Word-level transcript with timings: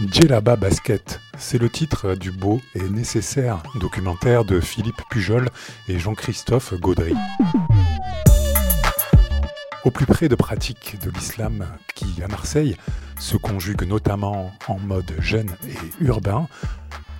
Djellaba 0.00 0.56
Basket, 0.56 1.20
c'est 1.38 1.58
le 1.58 1.70
titre 1.70 2.14
du 2.14 2.30
beau 2.30 2.60
et 2.74 2.82
nécessaire 2.82 3.62
documentaire 3.76 4.44
de 4.44 4.60
Philippe 4.60 5.00
Pujol 5.10 5.48
et 5.88 5.98
Jean-Christophe 5.98 6.74
Gaudry. 6.74 7.14
Au 9.84 9.90
plus 9.90 10.04
près 10.04 10.28
de 10.28 10.34
pratiques 10.34 10.98
de 11.02 11.10
l'islam 11.10 11.66
qui, 11.94 12.22
à 12.22 12.28
Marseille, 12.28 12.76
se 13.18 13.38
conjugue 13.38 13.84
notamment 13.84 14.52
en 14.68 14.78
mode 14.78 15.14
jeune 15.18 15.50
et 15.66 16.04
urbain, 16.04 16.46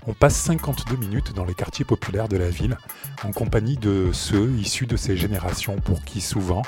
on 0.07 0.13
passe 0.13 0.37
52 0.37 0.97
minutes 0.97 1.33
dans 1.35 1.47
les 1.47 1.55
quartiers 1.55 1.87
populaires 1.87 2.29
de 2.29 2.37
la 2.37 2.51
ville 2.51 2.77
en 3.25 3.33
compagnie 3.33 3.77
de 3.77 4.11
ceux 4.13 4.51
issus 4.51 4.87
de 4.87 4.97
ces 4.97 5.17
générations 5.17 5.77
pour 5.77 6.05
qui 6.05 6.21
souvent 6.21 6.63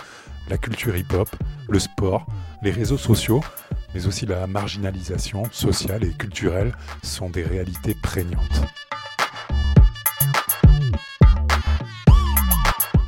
la 0.49 0.57
culture 0.57 0.97
hip-hop, 0.97 1.29
le 1.69 1.79
sport, 1.79 2.27
les 2.63 2.71
réseaux 2.71 2.97
sociaux 2.97 3.43
mais 3.95 4.07
aussi 4.07 4.27
la 4.27 4.47
marginalisation 4.47 5.45
sociale 5.51 6.05
et 6.05 6.13
culturelle 6.13 6.73
sont 7.03 7.31
des 7.31 7.43
réalités 7.43 7.95
prégnantes. 7.95 8.63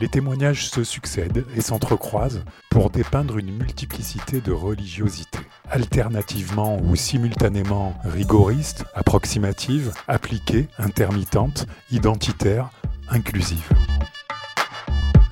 Les 0.01 0.09
témoignages 0.09 0.67
se 0.71 0.83
succèdent 0.83 1.45
et 1.55 1.61
s'entrecroisent 1.61 2.43
pour 2.71 2.89
dépeindre 2.89 3.37
une 3.37 3.55
multiplicité 3.55 4.41
de 4.41 4.51
religiosités, 4.51 5.47
alternativement 5.69 6.81
ou 6.81 6.97
simultanément 6.97 7.95
rigoristes, 8.05 8.85
approximatives, 8.95 9.93
appliquées, 10.09 10.69
intermittentes, 10.79 11.67
identitaires, 11.91 12.71
inclusives. 13.11 13.69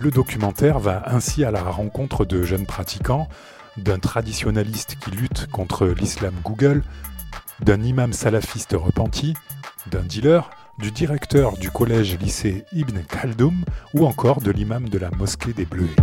Le 0.01 0.11
documentaire 0.11 0.79
va 0.79 1.03
ainsi 1.07 1.45
à 1.45 1.51
la 1.51 1.63
rencontre 1.63 2.27
de 2.27 2.43
jeunes 2.43 2.67
pratiquants 2.67 3.27
d'un 3.79 3.99
traditionnaliste 3.99 4.97
qui 5.01 5.11
lutte 5.11 5.47
contre 5.51 5.87
l'islam 5.87 6.35
Google, 6.45 6.83
d'un 7.61 7.83
imam 7.83 8.13
salafiste 8.13 8.75
repenti, 8.79 9.35
d'un 9.91 10.03
dealer, 10.03 10.51
du 10.79 10.93
directeur 10.93 11.57
du 11.57 11.71
collège-lycée 11.71 12.65
Ibn 12.73 12.99
Khaldoum 13.01 13.65
ou 13.95 14.07
encore 14.07 14.41
de 14.41 14.51
l'imam 14.51 14.89
de 14.89 14.99
la 14.99 15.11
mosquée 15.11 15.53
des 15.53 15.65
Bleuets. 15.65 15.97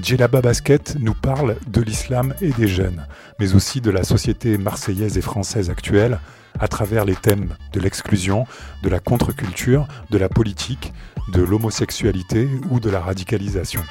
Djellaba 0.00 0.40
Basket 0.40 0.96
nous 1.00 1.14
parle 1.14 1.56
de 1.66 1.80
l'islam 1.80 2.34
et 2.40 2.50
des 2.50 2.68
jeunes, 2.68 3.06
mais 3.38 3.54
aussi 3.54 3.80
de 3.80 3.90
la 3.90 4.04
société 4.04 4.58
marseillaise 4.58 5.16
et 5.16 5.22
française 5.22 5.70
actuelle 5.70 6.18
à 6.58 6.68
travers 6.68 7.04
les 7.04 7.16
thèmes 7.16 7.54
de 7.72 7.80
l'exclusion, 7.80 8.46
de 8.82 8.88
la 8.88 9.00
contre-culture, 9.00 9.86
de 10.10 10.18
la 10.18 10.28
politique, 10.28 10.92
de 11.32 11.42
l'homosexualité 11.42 12.48
ou 12.70 12.80
de 12.80 12.90
la 12.90 13.00
radicalisation. 13.00 13.82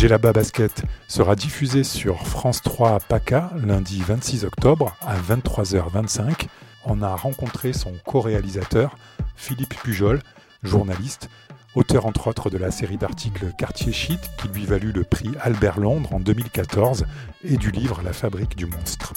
Djellaba 0.00 0.32
Basket 0.32 0.82
sera 1.08 1.36
diffusé 1.36 1.84
sur 1.84 2.26
France 2.26 2.62
3 2.62 3.00
PACA 3.00 3.50
lundi 3.54 4.00
26 4.00 4.46
octobre 4.46 4.96
à 5.02 5.14
23h25. 5.18 6.46
On 6.86 7.02
a 7.02 7.14
rencontré 7.14 7.74
son 7.74 7.92
co-réalisateur 8.06 8.96
Philippe 9.36 9.74
Pujol, 9.74 10.20
journaliste, 10.62 11.28
auteur 11.74 12.06
entre 12.06 12.28
autres 12.28 12.48
de 12.48 12.56
la 12.56 12.70
série 12.70 12.96
d'articles 12.96 13.52
Quartier 13.58 13.92
Shit 13.92 14.20
qui 14.40 14.48
lui 14.48 14.64
valut 14.64 14.92
le 14.92 15.04
prix 15.04 15.32
Albert 15.38 15.78
Londres 15.78 16.14
en 16.14 16.20
2014 16.20 17.04
et 17.44 17.58
du 17.58 17.70
livre 17.70 18.00
La 18.02 18.14
fabrique 18.14 18.56
du 18.56 18.64
monstre. 18.64 19.12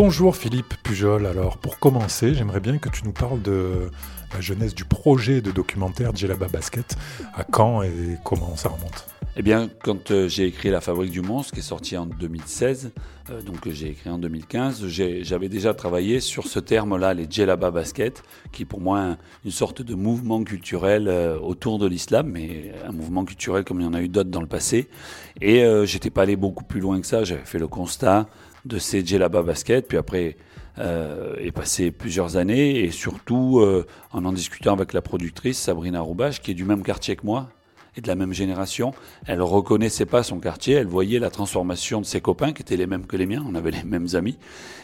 Bonjour 0.00 0.36
Philippe 0.36 0.74
Pujol. 0.84 1.26
Alors 1.26 1.58
pour 1.58 1.80
commencer, 1.80 2.32
j'aimerais 2.32 2.60
bien 2.60 2.78
que 2.78 2.88
tu 2.88 3.02
nous 3.04 3.10
parles 3.10 3.42
de 3.42 3.90
la 4.32 4.40
jeunesse 4.40 4.72
du 4.72 4.84
projet 4.84 5.40
de 5.40 5.50
documentaire 5.50 6.14
Djellaba 6.14 6.46
Basket. 6.46 6.96
À 7.34 7.42
quand 7.42 7.82
et 7.82 8.16
comment 8.22 8.54
ça 8.54 8.68
remonte? 8.68 9.08
Eh 9.36 9.42
bien, 9.42 9.68
quand 9.82 10.12
euh, 10.12 10.28
j'ai 10.28 10.46
écrit 10.46 10.70
La 10.70 10.80
Fabrique 10.80 11.10
du 11.10 11.20
Monstre, 11.20 11.52
qui 11.52 11.60
est 11.60 11.64
sorti 11.64 11.96
en 11.96 12.06
2016, 12.06 12.92
euh, 13.30 13.42
donc 13.42 13.68
j'ai 13.68 13.88
écrit 13.88 14.08
en 14.08 14.18
2015, 14.18 14.86
j'avais 14.86 15.48
déjà 15.48 15.74
travaillé 15.74 16.20
sur 16.20 16.46
ce 16.46 16.60
terme-là, 16.60 17.12
les 17.12 17.26
Djellaba 17.28 17.72
Basket, 17.72 18.22
qui 18.52 18.62
est 18.62 18.66
pour 18.66 18.80
moi 18.80 19.16
une 19.44 19.50
sorte 19.50 19.82
de 19.82 19.96
mouvement 19.96 20.44
culturel 20.44 21.08
euh, 21.08 21.38
autour 21.40 21.78
de 21.80 21.88
l'islam, 21.88 22.30
mais 22.32 22.72
un 22.86 22.92
mouvement 22.92 23.24
culturel 23.24 23.64
comme 23.64 23.80
il 23.80 23.84
y 23.84 23.88
en 23.88 23.94
a 23.94 24.00
eu 24.00 24.08
d'autres 24.08 24.30
dans 24.30 24.40
le 24.40 24.46
passé. 24.46 24.88
Et 25.40 25.64
j'étais 25.84 26.10
pas 26.10 26.22
allé 26.22 26.34
beaucoup 26.34 26.64
plus 26.64 26.80
loin 26.80 27.00
que 27.00 27.06
ça, 27.06 27.22
j'avais 27.22 27.44
fait 27.44 27.60
le 27.60 27.68
constat 27.68 28.28
de 28.68 28.78
ces 28.78 29.04
Djellaba 29.04 29.42
Basket, 29.42 29.86
puis 29.88 29.98
après 29.98 30.36
euh, 30.78 31.34
est 31.38 31.50
passé 31.50 31.90
plusieurs 31.90 32.36
années 32.36 32.84
et 32.84 32.90
surtout 32.92 33.58
euh, 33.58 33.84
en 34.12 34.24
en 34.24 34.32
discutant 34.32 34.74
avec 34.74 34.92
la 34.92 35.02
productrice 35.02 35.58
Sabrina 35.58 36.00
Roubache 36.00 36.40
qui 36.40 36.52
est 36.52 36.54
du 36.54 36.64
même 36.64 36.84
quartier 36.84 37.16
que 37.16 37.26
moi 37.26 37.48
et 37.96 38.00
de 38.00 38.06
la 38.06 38.14
même 38.14 38.32
génération. 38.32 38.92
Elle 39.26 39.42
reconnaissait 39.42 40.06
pas 40.06 40.22
son 40.22 40.38
quartier, 40.38 40.74
elle 40.74 40.86
voyait 40.86 41.18
la 41.18 41.30
transformation 41.30 42.00
de 42.00 42.06
ses 42.06 42.20
copains 42.20 42.52
qui 42.52 42.62
étaient 42.62 42.76
les 42.76 42.86
mêmes 42.86 43.06
que 43.06 43.16
les 43.16 43.26
miens, 43.26 43.44
on 43.48 43.56
avait 43.56 43.72
les 43.72 43.82
mêmes 43.82 44.06
amis. 44.14 44.38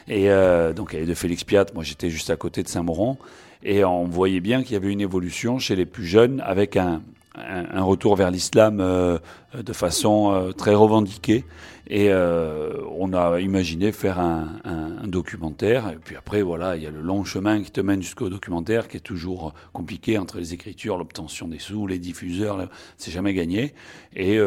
Et 0.09 0.31
euh, 0.31 0.73
donc 0.73 0.94
elle 0.94 1.03
est 1.03 1.06
de 1.06 1.15
Félix 1.15 1.44
Piat, 1.44 1.67
moi 1.75 1.84
j'étais 1.84 2.11
juste 2.11 2.31
à 2.31 2.37
côté 2.37 2.65
de 2.65 2.69
Saint-Mauron 2.69 3.19
et 3.62 3.84
on 3.84 4.05
voyait 4.05 4.41
bien 4.41 4.62
qu'il 4.62 4.73
y 4.73 4.77
avait 4.77 4.91
une 4.91 5.00
évolution 5.00 5.61
chez 5.61 5.77
les 5.77 5.87
plus 5.87 6.06
jeunes 6.06 6.43
avec 6.44 6.77
un, 6.77 7.03
un, 7.34 7.83
retour 7.83 8.17
vers 8.17 8.31
l'islam 8.31 8.81
euh, 8.81 9.19
de 9.55 9.72
façon 9.72 10.33
euh, 10.33 10.53
très 10.53 10.75
revendiquée. 10.75 11.45
Et 11.87 12.09
euh, 12.11 12.81
on 12.97 13.12
a 13.12 13.41
imaginé 13.41 13.93
faire 13.93 14.19
un, 14.19 14.61
un, 14.65 15.06
documentaire. 15.06 15.91
Et 15.91 15.97
puis 15.97 16.17
après, 16.17 16.41
voilà, 16.41 16.77
il 16.77 16.83
y 16.83 16.87
a 16.87 16.91
le 16.91 17.03
long 17.03 17.25
chemin 17.25 17.62
qui 17.62 17.71
te 17.71 17.81
mène 17.81 18.00
jusqu'au 18.00 18.31
documentaire, 18.31 18.89
qui 18.89 18.97
est 18.97 19.00
toujours 19.00 19.53
compliqué 19.73 20.17
entre 20.17 20.39
les 20.39 20.55
écritures, 20.55 20.97
l'obtention 20.97 21.47
des 21.47 21.59
sous, 21.59 21.87
les 21.87 21.99
diffuseurs. 21.99 22.69
C'est 22.97 23.11
jamais 23.11 23.34
gagné. 23.34 23.75
Et 24.17 24.39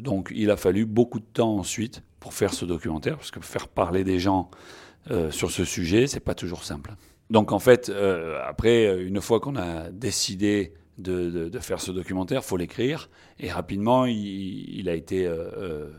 donc, 0.00 0.30
il 0.32 0.52
a 0.52 0.56
fallu 0.56 0.86
beaucoup 0.86 1.18
de 1.18 1.24
temps 1.24 1.56
ensuite 1.56 2.02
pour 2.20 2.32
faire 2.32 2.54
ce 2.54 2.64
documentaire, 2.64 3.16
parce 3.16 3.32
que 3.32 3.40
faire 3.40 3.66
parler 3.66 4.04
des 4.04 4.20
gens 4.20 4.48
sur 5.30 5.50
ce 5.50 5.64
sujet, 5.64 6.06
c'est 6.06 6.20
pas 6.20 6.36
toujours 6.36 6.62
simple. 6.62 6.94
Donc 7.28 7.50
en 7.50 7.58
fait, 7.58 7.90
après, 8.46 9.02
une 9.02 9.20
fois 9.20 9.40
qu'on 9.40 9.56
a 9.56 9.90
décidé 9.90 10.74
de, 10.98 11.58
faire 11.60 11.80
ce 11.80 11.90
documentaire, 11.90 12.44
faut 12.44 12.56
l'écrire. 12.56 13.08
Et 13.38 13.50
rapidement, 13.50 14.06
il, 14.06 14.88
a 14.88 14.94
été. 14.94 15.26
Euh, 15.26 15.50
euh, 15.56 15.90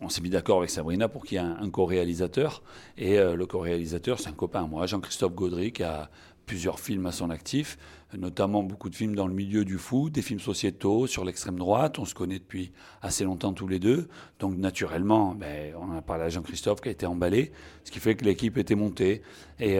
on 0.00 0.08
s'est 0.08 0.20
mis 0.20 0.30
d'accord 0.30 0.58
avec 0.58 0.70
Sabrina 0.70 1.08
pour 1.08 1.24
qu'il 1.24 1.36
y 1.36 1.40
ait 1.40 1.44
un, 1.44 1.70
co-réalisateur. 1.70 2.62
Et 2.98 3.18
euh, 3.18 3.36
le 3.36 3.46
co-réalisateur, 3.46 4.18
c'est 4.18 4.28
un 4.28 4.32
copain 4.32 4.64
à 4.64 4.66
moi, 4.66 4.86
Jean-Christophe 4.86 5.34
Gaudry, 5.34 5.72
qui 5.72 5.82
a 5.82 6.10
plusieurs 6.44 6.78
films 6.78 7.06
à 7.06 7.12
son 7.12 7.30
actif, 7.30 7.76
notamment 8.16 8.62
beaucoup 8.62 8.88
de 8.88 8.94
films 8.94 9.16
dans 9.16 9.26
le 9.26 9.34
milieu 9.34 9.64
du 9.64 9.78
fou, 9.78 10.10
des 10.10 10.22
films 10.22 10.38
sociétaux 10.38 11.08
sur 11.08 11.24
l'extrême 11.24 11.58
droite. 11.58 11.98
On 11.98 12.04
se 12.04 12.14
connaît 12.14 12.38
depuis 12.38 12.70
assez 13.02 13.24
longtemps 13.24 13.52
tous 13.52 13.66
les 13.66 13.80
deux. 13.80 14.06
Donc 14.38 14.56
naturellement, 14.56 15.34
ben, 15.34 15.74
on 15.80 15.96
a 15.96 16.02
parlé 16.02 16.24
à 16.24 16.28
Jean-Christophe 16.28 16.80
qui 16.80 16.88
a 16.88 16.92
été 16.92 17.04
emballé, 17.04 17.50
ce 17.82 17.90
qui 17.90 17.98
fait 17.98 18.14
que 18.14 18.24
l'équipe 18.24 18.58
était 18.58 18.76
montée. 18.76 19.22
Et 19.58 19.78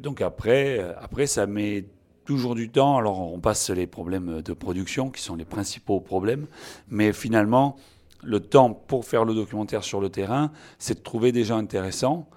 donc 0.00 0.20
après, 0.20 0.78
après 1.00 1.26
ça 1.26 1.48
met 1.48 1.84
toujours 2.24 2.54
du 2.54 2.68
temps. 2.70 2.96
Alors 2.98 3.32
on 3.32 3.38
passe 3.40 3.70
les 3.70 3.86
problèmes 3.86 4.42
de 4.42 4.52
production 4.52 5.10
qui 5.10 5.22
sont 5.22 5.36
les 5.36 5.44
principaux 5.44 6.00
problèmes, 6.00 6.46
mais 6.88 7.12
finalement 7.12 7.76
le 8.22 8.40
temps 8.40 8.72
pour 8.72 9.04
faire 9.04 9.24
le 9.24 9.34
documentaire 9.34 9.84
sur 9.84 10.00
le 10.00 10.08
terrain, 10.08 10.52
c'est 10.78 10.94
de 10.94 11.02
trouver 11.02 11.32
des 11.32 11.44
gens 11.44 11.58
intéressants. 11.58 12.28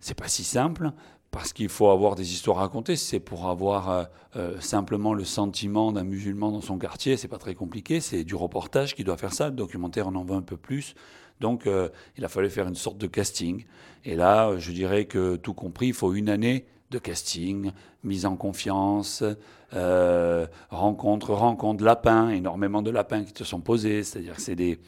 C'est 0.00 0.18
pas 0.18 0.28
si 0.28 0.44
simple 0.44 0.92
parce 1.30 1.52
qu'il 1.52 1.68
faut 1.68 1.90
avoir 1.90 2.14
des 2.14 2.32
histoires 2.32 2.58
à 2.58 2.62
raconter. 2.62 2.96
C'est 2.96 3.20
pour 3.20 3.48
avoir 3.48 3.90
euh, 3.90 4.04
euh, 4.36 4.60
simplement 4.60 5.14
le 5.14 5.24
sentiment 5.24 5.92
d'un 5.92 6.04
musulman 6.04 6.50
dans 6.50 6.60
son 6.60 6.78
quartier, 6.78 7.16
c'est 7.16 7.28
pas 7.28 7.38
très 7.38 7.54
compliqué. 7.54 8.00
C'est 8.00 8.24
du 8.24 8.34
reportage 8.34 8.94
qui 8.94 9.04
doit 9.04 9.16
faire 9.16 9.32
ça. 9.32 9.48
Le 9.48 9.56
documentaire, 9.56 10.06
on 10.08 10.14
en 10.14 10.24
veut 10.24 10.36
un 10.36 10.42
peu 10.42 10.56
plus. 10.56 10.94
Donc, 11.40 11.66
euh, 11.66 11.88
il 12.16 12.24
a 12.24 12.28
fallu 12.28 12.50
faire 12.50 12.66
une 12.66 12.74
sorte 12.74 12.98
de 12.98 13.06
casting. 13.06 13.64
Et 14.04 14.16
là, 14.16 14.58
je 14.58 14.72
dirais 14.72 15.04
que 15.04 15.36
tout 15.36 15.54
compris, 15.54 15.88
il 15.88 15.94
faut 15.94 16.14
une 16.14 16.28
année 16.28 16.66
de 16.90 16.98
casting, 16.98 17.72
mise 18.02 18.26
en 18.26 18.36
confiance, 18.36 19.22
euh, 19.74 20.46
rencontre, 20.70 21.34
rencontre, 21.34 21.84
lapins, 21.84 22.30
énormément 22.30 22.82
de 22.82 22.90
lapins 22.90 23.24
qui 23.24 23.32
te 23.32 23.44
sont 23.44 23.60
posés. 23.60 24.02
C'est-à-dire 24.02 24.36
que 24.36 24.42
c'est 24.42 24.56
des. 24.56 24.78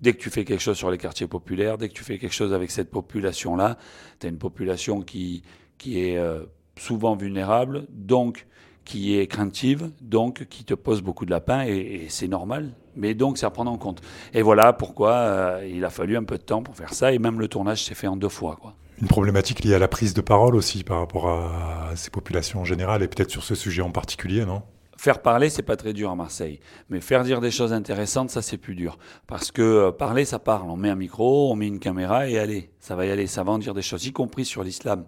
Dès 0.00 0.12
que 0.12 0.18
tu 0.18 0.28
fais 0.28 0.44
quelque 0.44 0.60
chose 0.60 0.76
sur 0.76 0.90
les 0.90 0.98
quartiers 0.98 1.26
populaires, 1.26 1.78
dès 1.78 1.88
que 1.88 1.94
tu 1.94 2.04
fais 2.04 2.18
quelque 2.18 2.34
chose 2.34 2.52
avec 2.52 2.70
cette 2.70 2.90
population-là, 2.90 3.78
tu 4.20 4.26
as 4.26 4.28
une 4.28 4.38
population 4.38 5.00
qui, 5.00 5.42
qui 5.78 6.00
est 6.00 6.18
euh, 6.18 6.44
souvent 6.76 7.16
vulnérable, 7.16 7.86
donc 7.90 8.46
qui 8.84 9.16
est 9.16 9.26
craintive, 9.26 9.90
donc 10.02 10.46
qui 10.48 10.64
te 10.64 10.74
pose 10.74 11.00
beaucoup 11.00 11.24
de 11.24 11.30
lapins, 11.30 11.64
et, 11.64 12.06
c'est 12.08 12.28
normal. 12.28 12.72
Mais 12.94 13.14
donc, 13.14 13.38
c'est 13.38 13.46
à 13.46 13.50
prendre 13.50 13.70
en 13.70 13.78
compte. 13.78 14.02
Et 14.34 14.42
voilà 14.42 14.72
pourquoi 14.74 15.12
euh, 15.12 15.68
il 15.70 15.84
a 15.84 15.90
fallu 15.90 16.16
un 16.16 16.24
peu 16.24 16.36
de 16.36 16.42
temps 16.42 16.62
pour 16.62 16.76
faire 16.76 16.92
ça, 16.92 17.12
et 17.12 17.18
même 17.18 17.40
le 17.40 17.48
tournage 17.48 17.84
s'est 17.84 17.94
fait 17.94 18.06
en 18.06 18.16
deux 18.16 18.28
fois. 18.28 18.56
Quoi 18.56 18.74
une 19.00 19.08
problématique 19.08 19.64
liée 19.64 19.74
à 19.74 19.78
la 19.78 19.88
prise 19.88 20.14
de 20.14 20.20
parole 20.20 20.56
aussi 20.56 20.84
par 20.84 20.98
rapport 20.98 21.28
à 21.28 21.92
ces 21.96 22.10
populations 22.10 22.60
en 22.60 22.64
général 22.64 23.02
et 23.02 23.08
peut-être 23.08 23.30
sur 23.30 23.44
ce 23.44 23.54
sujet 23.54 23.82
en 23.82 23.90
particulier, 23.90 24.44
non? 24.44 24.62
Faire 24.98 25.20
parler, 25.20 25.50
c'est 25.50 25.62
pas 25.62 25.76
très 25.76 25.92
dur 25.92 26.10
à 26.10 26.14
Marseille, 26.14 26.58
mais 26.88 27.02
faire 27.02 27.22
dire 27.22 27.42
des 27.42 27.50
choses 27.50 27.74
intéressantes, 27.74 28.30
ça 28.30 28.40
c'est 28.40 28.56
plus 28.56 28.74
dur. 28.74 28.98
Parce 29.26 29.52
que 29.52 29.60
euh, 29.60 29.92
parler, 29.92 30.24
ça 30.24 30.38
parle. 30.38 30.70
On 30.70 30.76
met 30.76 30.88
un 30.88 30.96
micro, 30.96 31.52
on 31.52 31.54
met 31.54 31.66
une 31.66 31.80
caméra 31.80 32.28
et 32.28 32.38
allez, 32.38 32.70
ça 32.80 32.96
va 32.96 33.04
y 33.04 33.10
aller, 33.10 33.26
ça 33.26 33.44
va 33.44 33.52
en 33.52 33.58
dire 33.58 33.74
des 33.74 33.82
choses, 33.82 34.06
y 34.06 34.12
compris 34.12 34.46
sur 34.46 34.62
l'islam. 34.64 35.04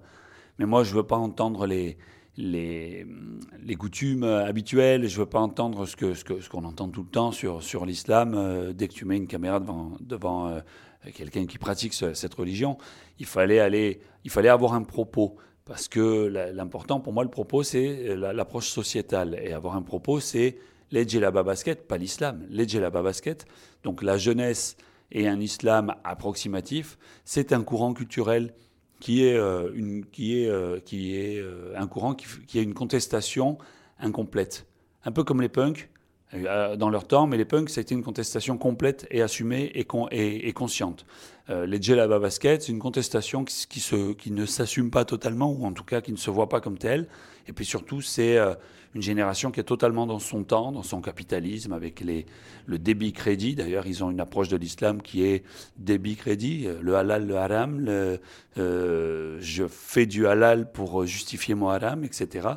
Mais 0.58 0.66
moi, 0.66 0.84
je 0.84 0.94
veux 0.94 1.04
pas 1.04 1.16
entendre 1.16 1.66
les, 1.66 1.96
les, 2.36 3.06
les 3.62 3.74
coutumes 3.74 4.24
habituelles. 4.24 5.08
Je 5.08 5.18
veux 5.18 5.26
pas 5.26 5.40
entendre 5.40 5.86
ce 5.86 6.14
ce 6.14 6.24
que, 6.24 6.40
ce 6.40 6.48
qu'on 6.48 6.64
entend 6.64 6.88
tout 6.88 7.02
le 7.02 7.08
temps 7.08 7.32
sur, 7.32 7.62
sur 7.62 7.86
l'islam. 7.86 8.34
Euh, 8.34 8.72
dès 8.72 8.88
que 8.88 8.94
tu 8.94 9.04
mets 9.04 9.16
une 9.16 9.26
caméra 9.26 9.60
devant, 9.60 9.92
devant 10.00 10.48
euh, 10.48 10.60
quelqu'un 11.14 11.46
qui 11.46 11.58
pratique 11.58 11.94
cette 11.94 12.34
religion, 12.34 12.78
il 13.18 13.26
fallait, 13.26 13.60
aller, 13.60 14.00
il 14.24 14.30
fallait 14.30 14.48
avoir 14.48 14.74
un 14.74 14.82
propos. 14.82 15.36
Parce 15.64 15.86
que 15.86 16.26
l'important 16.54 16.98
pour 17.00 17.12
moi, 17.12 17.24
le 17.24 17.30
propos, 17.30 17.62
c'est 17.62 18.16
l'approche 18.16 18.68
sociétale. 18.68 19.38
Et 19.42 19.52
avoir 19.52 19.76
un 19.76 19.82
propos, 19.82 20.18
c'est 20.20 20.56
la 20.90 21.30
basket, 21.30 21.86
pas 21.86 21.98
l'islam. 21.98 22.46
la 22.50 22.90
basket, 22.90 23.46
donc 23.82 24.02
la 24.02 24.16
jeunesse 24.16 24.76
et 25.10 25.28
un 25.28 25.40
islam 25.40 25.94
approximatif, 26.04 26.98
c'est 27.24 27.52
un 27.52 27.62
courant 27.62 27.94
culturel 27.94 28.54
qui 29.00 29.24
est, 29.24 29.36
euh, 29.36 29.70
une, 29.74 30.04
qui 30.06 30.42
est, 30.42 30.48
euh, 30.48 30.80
qui 30.80 31.14
est 31.14 31.38
euh, 31.38 31.72
un 31.76 31.86
courant 31.86 32.14
qui, 32.14 32.26
qui, 32.46 32.58
a 32.58 32.62
une 32.62 32.74
contestation 32.74 33.58
incomplète. 34.00 34.66
Un 35.04 35.12
peu 35.12 35.24
comme 35.24 35.40
les 35.40 35.48
punks 35.48 35.88
dans 36.32 36.90
leur 36.90 37.06
temps, 37.06 37.26
mais 37.26 37.36
les 37.36 37.44
punks, 37.44 37.70
ça 37.70 37.80
a 37.80 37.82
été 37.82 37.94
une 37.94 38.02
contestation 38.02 38.58
complète 38.58 39.06
et 39.10 39.22
assumée 39.22 39.72
et, 39.74 40.52
consciente. 40.52 41.06
les 41.48 41.80
Djellaba 41.80 42.18
Basket, 42.18 42.60
c'est 42.60 42.72
une 42.72 42.78
contestation 42.78 43.44
qui 43.44 44.30
ne 44.30 44.44
s'assume 44.44 44.90
pas 44.90 45.04
totalement, 45.06 45.50
ou 45.50 45.64
en 45.64 45.72
tout 45.72 45.84
cas 45.84 46.00
qui 46.02 46.12
ne 46.12 46.18
se 46.18 46.30
voit 46.30 46.48
pas 46.48 46.60
comme 46.60 46.76
telle. 46.76 47.08
Et 47.48 47.52
puis 47.52 47.64
surtout, 47.64 48.00
c'est 48.00 48.38
une 48.94 49.02
génération 49.02 49.50
qui 49.50 49.60
est 49.60 49.64
totalement 49.64 50.06
dans 50.06 50.18
son 50.18 50.44
temps, 50.44 50.72
dans 50.72 50.82
son 50.82 51.00
capitalisme, 51.00 51.72
avec 51.72 52.00
les, 52.00 52.26
le 52.66 52.78
débit 52.78 53.12
crédit. 53.12 53.54
D'ailleurs, 53.54 53.86
ils 53.86 54.02
ont 54.02 54.10
une 54.10 54.20
approche 54.20 54.48
de 54.48 54.56
l'islam 54.56 55.02
qui 55.02 55.24
est 55.24 55.44
débit 55.76 56.16
crédit, 56.16 56.66
euh, 56.66 56.78
le 56.80 56.96
halal, 56.96 57.26
le 57.26 57.36
haram, 57.36 57.86
euh, 58.58 59.38
je 59.40 59.66
fais 59.66 60.06
du 60.06 60.26
halal 60.26 60.72
pour 60.72 61.04
justifier 61.06 61.54
mon 61.54 61.68
haram, 61.68 62.04
etc. 62.04 62.48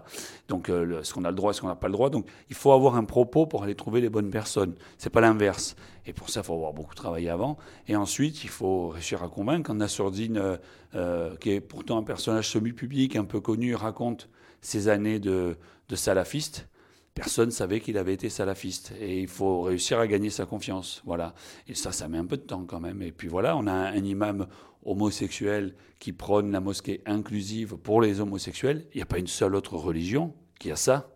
Donc, 0.47 0.69
euh, 0.69 1.01
ce 1.03 1.13
qu'on 1.13 1.25
a 1.25 1.29
le 1.29 1.35
droit, 1.35 1.53
ce 1.53 1.61
qu'on 1.61 1.67
n'a 1.67 1.75
pas 1.75 1.87
le 1.87 1.93
droit. 1.93 2.09
Donc, 2.09 2.27
il 2.49 2.55
faut 2.55 2.71
avoir 2.71 2.95
un 2.95 3.03
propos 3.03 3.45
pour 3.45 3.63
aller 3.63 3.75
trouver 3.75 4.01
les 4.01 4.09
bonnes 4.09 4.29
personnes. 4.29 4.75
C'est 4.97 5.09
pas 5.09 5.21
l'inverse. 5.21 5.75
Et 6.05 6.13
pour 6.13 6.29
ça, 6.29 6.39
il 6.41 6.43
faut 6.43 6.53
avoir 6.53 6.73
beaucoup 6.73 6.95
travaillé 6.95 7.29
avant. 7.29 7.57
Et 7.87 7.95
ensuite, 7.95 8.43
il 8.43 8.49
faut 8.49 8.89
réussir 8.89 9.21
à 9.23 9.29
convaincre. 9.29 9.67
Quand 9.67 9.75
Nassourdine, 9.75 10.57
euh, 10.95 11.35
qui 11.37 11.51
est 11.51 11.61
pourtant 11.61 11.99
un 11.99 12.03
personnage 12.03 12.49
semi-public, 12.49 13.15
un 13.15 13.25
peu 13.25 13.39
connu, 13.39 13.75
raconte 13.75 14.27
ses 14.61 14.87
années 14.87 15.19
de, 15.19 15.57
salafiste, 15.93 16.69
personne 17.13 17.47
ne 17.47 17.51
savait 17.53 17.81
qu'il 17.81 17.97
avait 17.97 18.13
été 18.13 18.29
salafiste. 18.29 18.93
Et 19.01 19.19
il 19.21 19.27
faut 19.27 19.61
réussir 19.63 19.99
à 19.99 20.07
gagner 20.07 20.29
sa 20.29 20.45
confiance. 20.45 21.01
Voilà. 21.05 21.33
Et 21.67 21.75
ça, 21.75 21.91
ça 21.91 22.07
met 22.07 22.17
un 22.17 22.25
peu 22.25 22.37
de 22.37 22.43
temps 22.43 22.63
quand 22.65 22.79
même. 22.79 23.01
Et 23.01 23.11
puis 23.11 23.27
voilà, 23.27 23.57
on 23.57 23.67
a 23.67 23.73
un, 23.73 24.03
imam 24.03 24.47
homosexuel 24.85 25.75
qui 25.99 26.13
prône 26.13 26.51
la 26.51 26.61
mosquée 26.61 27.01
inclusive 27.05 27.75
pour 27.75 28.01
les 28.01 28.21
homosexuels. 28.21 28.85
Il 28.93 28.97
n'y 28.97 29.03
a 29.03 29.05
pas 29.05 29.19
une 29.19 29.27
seule 29.27 29.55
autre 29.55 29.75
religion 29.75 30.33
qui 30.59 30.71
a 30.71 30.75
ça. 30.75 31.09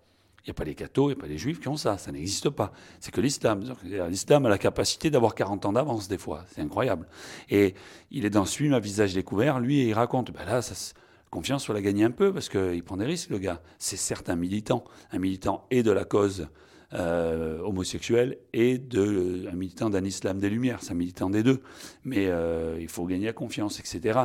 Il 0.43 0.49
n'y 0.49 0.51
a 0.51 0.53
pas 0.53 0.63
les 0.63 0.75
cathos, 0.75 1.05
il 1.05 1.15
n'y 1.15 1.19
a 1.19 1.21
pas 1.21 1.27
les 1.27 1.39
juifs 1.39 1.59
qui 1.59 1.69
ont 1.69 1.77
ça. 1.77 1.97
Ça 1.97 2.11
n'existe 2.11 2.51
pas. 2.51 2.71
C'est 2.99 3.11
que 3.11 3.21
l'islam. 3.21 3.63
L'islam 3.83 4.45
a 4.45 4.49
la 4.49 4.59
capacité 4.59 5.09
d'avoir 5.09 5.33
40 5.33 5.65
ans 5.65 5.73
d'avance 5.73 6.07
des 6.07 6.19
fois. 6.19 6.45
C'est 6.53 6.61
incroyable. 6.61 7.07
Et 7.49 7.73
il 8.11 8.25
est 8.25 8.29
dans 8.29 8.45
ce 8.45 8.57
film 8.57 8.73
à 8.73 8.79
visage 8.79 9.15
découvert. 9.15 9.59
Lui, 9.59 9.87
il 9.87 9.93
raconte, 9.93 10.31
ben 10.31 10.45
là, 10.45 10.61
ça, 10.61 10.75
confiance, 11.35 11.65
faut 11.65 11.73
la 11.73 11.81
gagner 11.81 12.05
un 12.05 12.11
peu 12.11 12.31
parce 12.31 12.47
qu'il 12.47 12.81
prend 12.83 12.95
des 12.95 13.05
risques, 13.05 13.29
le 13.29 13.39
gars. 13.39 13.61
C'est 13.77 13.97
certes 13.97 14.29
un 14.29 14.37
militant, 14.37 14.85
un 15.11 15.19
militant 15.19 15.67
et 15.69 15.83
de 15.83 15.91
la 15.91 16.05
cause 16.05 16.47
euh, 16.93 17.59
homosexuelle 17.59 18.37
et 18.53 18.77
de, 18.77 19.45
un 19.51 19.55
militant 19.55 19.89
d'un 19.89 20.05
islam 20.05 20.39
des 20.39 20.49
Lumières, 20.49 20.79
c'est 20.81 20.93
un 20.93 20.95
militant 20.95 21.29
des 21.29 21.43
deux. 21.43 21.61
Mais 22.05 22.27
euh, 22.27 22.77
il 22.79 22.87
faut 22.87 23.05
gagner 23.05 23.25
la 23.25 23.33
confiance, 23.33 23.81
etc. 23.81 24.19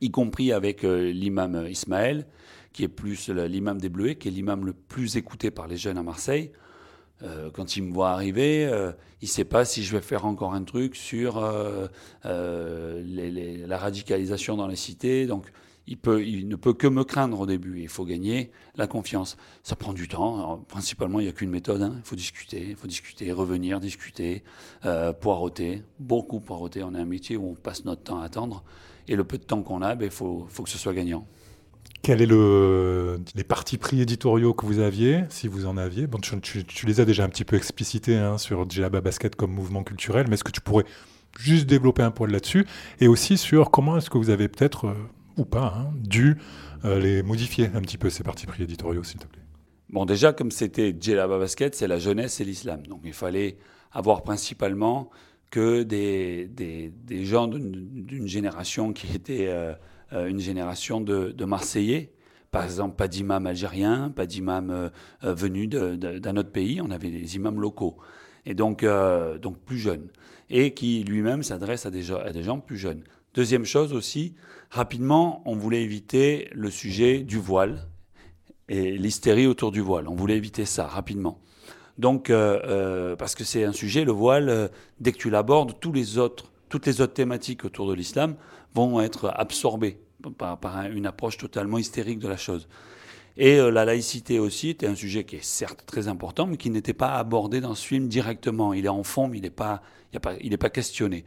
Y 0.00 0.12
compris 0.12 0.52
avec 0.52 0.84
euh, 0.84 1.10
l'imam 1.10 1.66
Ismaël, 1.68 2.26
qui 2.72 2.84
est 2.84 2.88
plus 2.88 3.28
l'imam 3.28 3.80
des 3.80 3.88
Bleuets, 3.88 4.14
qui 4.14 4.28
est 4.28 4.30
l'imam 4.30 4.64
le 4.64 4.72
plus 4.72 5.16
écouté 5.16 5.50
par 5.50 5.66
les 5.66 5.76
jeunes 5.76 5.98
à 5.98 6.04
Marseille. 6.04 6.52
quand 7.54 7.76
il 7.76 7.84
me 7.84 7.92
voit 7.92 8.10
arriver, 8.10 8.64
il 9.20 9.24
ne 9.24 9.28
sait 9.28 9.44
pas 9.44 9.64
si 9.64 9.82
je 9.84 9.96
vais 9.96 10.02
faire 10.02 10.26
encore 10.26 10.52
un 10.54 10.64
truc 10.64 10.96
sur 10.96 11.40
la 12.24 13.78
radicalisation 13.78 14.56
dans 14.56 14.66
les 14.66 14.76
cités. 14.76 15.26
Donc, 15.26 15.46
il, 15.86 16.48
ne 16.48 16.56
peut 16.56 16.72
que 16.72 16.86
me 16.86 17.04
craindre 17.04 17.40
au 17.40 17.46
début. 17.46 17.80
Il 17.80 17.88
faut 17.88 18.04
gagner 18.04 18.50
la 18.76 18.86
confiance. 18.86 19.36
Ça 19.62 19.76
prend 19.76 19.92
du 19.92 20.08
temps. 20.08 20.64
principalement, 20.68 21.20
il 21.20 21.24
n'y 21.24 21.28
a 21.28 21.32
qu'une 21.32 21.50
méthode. 21.50 21.82
Hein. 21.82 21.94
Il 21.98 22.08
faut 22.08 22.16
discuter, 22.16 22.66
il 22.70 22.76
faut 22.76 22.86
discuter, 22.86 23.30
revenir, 23.32 23.80
discuter, 23.80 24.42
euh, 24.86 25.12
poireauter, 25.12 25.82
beaucoup 25.98 26.40
poireauter. 26.40 26.82
On 26.82 26.94
a 26.94 27.00
un 27.00 27.04
métier 27.04 27.36
où 27.36 27.50
on 27.50 27.54
passe 27.54 27.84
notre 27.84 28.02
temps 28.02 28.20
à 28.20 28.24
attendre. 28.24 28.64
Et 29.08 29.16
le 29.16 29.24
peu 29.24 29.36
de 29.36 29.44
temps 29.44 29.62
qu'on 29.62 29.82
a, 29.82 29.94
ben, 29.94 30.06
il 30.06 30.10
faut, 30.10 30.46
que 30.62 30.70
ce 30.70 30.78
soit 30.78 30.94
gagnant. 30.94 31.26
Quels 32.00 32.22
est 32.22 32.26
le, 32.26 33.20
les 33.34 33.44
partis 33.44 33.78
pris 33.78 34.00
éditoriaux 34.00 34.54
que 34.54 34.66
vous 34.66 34.78
aviez, 34.78 35.24
si 35.28 35.48
vous 35.48 35.66
en 35.66 35.76
aviez? 35.76 36.06
Bon, 36.06 36.18
tu, 36.18 36.64
les 36.86 37.00
as 37.00 37.04
déjà 37.04 37.24
un 37.24 37.28
petit 37.28 37.44
peu 37.44 37.56
explicités 37.56 38.16
hein, 38.16 38.38
sur 38.38 38.68
Djellaba 38.68 39.00
Basket 39.00 39.36
comme 39.36 39.52
mouvement 39.52 39.82
culturel, 39.82 40.26
mais 40.28 40.34
est-ce 40.34 40.44
que 40.44 40.50
tu 40.50 40.60
pourrais 40.60 40.84
juste 41.38 41.66
développer 41.66 42.02
un 42.02 42.10
poil 42.10 42.30
là-dessus? 42.30 42.66
Et 43.00 43.08
aussi 43.08 43.38
sur 43.38 43.70
comment 43.70 43.96
est-ce 43.96 44.10
que 44.10 44.18
vous 44.18 44.30
avez 44.30 44.48
peut-être 44.48 44.88
euh, 44.88 44.94
ou 45.36 45.44
pas, 45.44 45.74
hein, 45.76 45.92
dû 45.96 46.36
euh, 46.84 46.98
les 46.98 47.22
modifier 47.22 47.70
un 47.74 47.80
petit 47.80 47.98
peu, 47.98 48.10
ces 48.10 48.22
partis 48.22 48.46
pris 48.46 48.62
éditoriaux, 48.62 49.02
s'il 49.02 49.20
te 49.20 49.26
plaît 49.26 49.40
Bon, 49.90 50.04
déjà, 50.06 50.32
comme 50.32 50.50
c'était 50.50 50.94
Djellaba 50.98 51.38
Basket, 51.38 51.74
c'est 51.74 51.86
la 51.86 51.98
jeunesse 51.98 52.40
et 52.40 52.44
l'islam. 52.44 52.86
Donc 52.86 53.02
il 53.04 53.12
fallait 53.12 53.56
avoir 53.92 54.22
principalement 54.22 55.10
que 55.50 55.82
des, 55.84 56.48
des, 56.48 57.24
gens 57.24 57.46
d'une 57.46 58.26
génération 58.26 58.92
qui 58.92 59.14
était 59.14 59.46
euh, 59.48 59.72
euh, 60.12 60.26
une 60.26 60.40
génération 60.40 61.00
de, 61.00 61.30
de, 61.30 61.44
Marseillais. 61.44 62.12
Par 62.50 62.64
exemple, 62.64 62.96
pas 62.96 63.06
d'imam 63.06 63.46
algérien, 63.46 64.10
pas 64.10 64.26
d'imam 64.26 64.90
venu 65.22 65.66
d'un 65.66 66.36
autre 66.36 66.52
pays, 66.52 66.80
on 66.80 66.90
avait 66.92 67.10
des 67.10 67.34
imams 67.34 67.60
locaux. 67.60 67.96
Et 68.46 68.54
donc, 68.54 68.84
donc 69.42 69.58
plus 69.58 69.78
jeunes. 69.78 70.06
Et 70.50 70.72
qui 70.72 71.02
lui-même 71.02 71.42
s'adresse 71.42 71.84
à, 71.84 71.88
à 71.88 72.32
des 72.32 72.42
gens 72.44 72.60
plus 72.60 72.76
jeunes. 72.76 73.02
Deuxième 73.34 73.64
chose 73.64 73.92
aussi, 73.92 74.36
rapidement, 74.74 75.40
on 75.46 75.54
voulait 75.54 75.82
éviter 75.82 76.48
le 76.52 76.68
sujet 76.68 77.20
du 77.20 77.38
voile 77.38 77.86
et 78.68 78.98
l'hystérie 78.98 79.46
autour 79.46 79.70
du 79.70 79.80
voile. 79.80 80.08
On 80.08 80.16
voulait 80.16 80.36
éviter 80.36 80.64
ça 80.64 80.86
rapidement. 80.86 81.40
Donc, 81.96 82.28
euh, 82.28 82.60
euh, 82.64 83.16
parce 83.16 83.36
que 83.36 83.44
c'est 83.44 83.62
un 83.62 83.72
sujet, 83.72 84.04
le 84.04 84.10
voile, 84.10 84.48
euh, 84.48 84.68
dès 84.98 85.12
que 85.12 85.18
tu 85.18 85.30
l'abordes, 85.30 85.78
tous 85.78 85.92
les 85.92 86.18
autres, 86.18 86.50
toutes 86.68 86.86
les 86.86 87.00
autres 87.00 87.12
thématiques 87.12 87.64
autour 87.64 87.86
de 87.86 87.94
l'islam 87.94 88.34
vont 88.74 89.00
être 89.00 89.32
absorbées 89.36 90.00
par, 90.36 90.58
une 90.92 91.06
approche 91.06 91.38
totalement 91.38 91.78
hystérique 91.78 92.18
de 92.18 92.26
la 92.26 92.36
chose. 92.36 92.66
Et 93.36 93.58
la 93.58 93.84
laïcité 93.84 94.38
aussi 94.38 94.70
était 94.70 94.86
un 94.86 94.94
sujet 94.94 95.24
qui 95.24 95.36
est 95.36 95.44
certes 95.44 95.84
très 95.86 96.06
important, 96.06 96.46
mais 96.46 96.56
qui 96.56 96.70
n'était 96.70 96.94
pas 96.94 97.16
abordé 97.16 97.60
dans 97.60 97.74
ce 97.74 97.84
film 97.84 98.08
directement. 98.08 98.72
Il 98.72 98.86
est 98.86 98.88
en 98.88 99.02
fond, 99.02 99.26
mais 99.26 99.38
il 99.38 99.42
n'est 99.42 99.50
pas, 99.50 99.82
pas 100.20 100.70
questionné. 100.70 101.24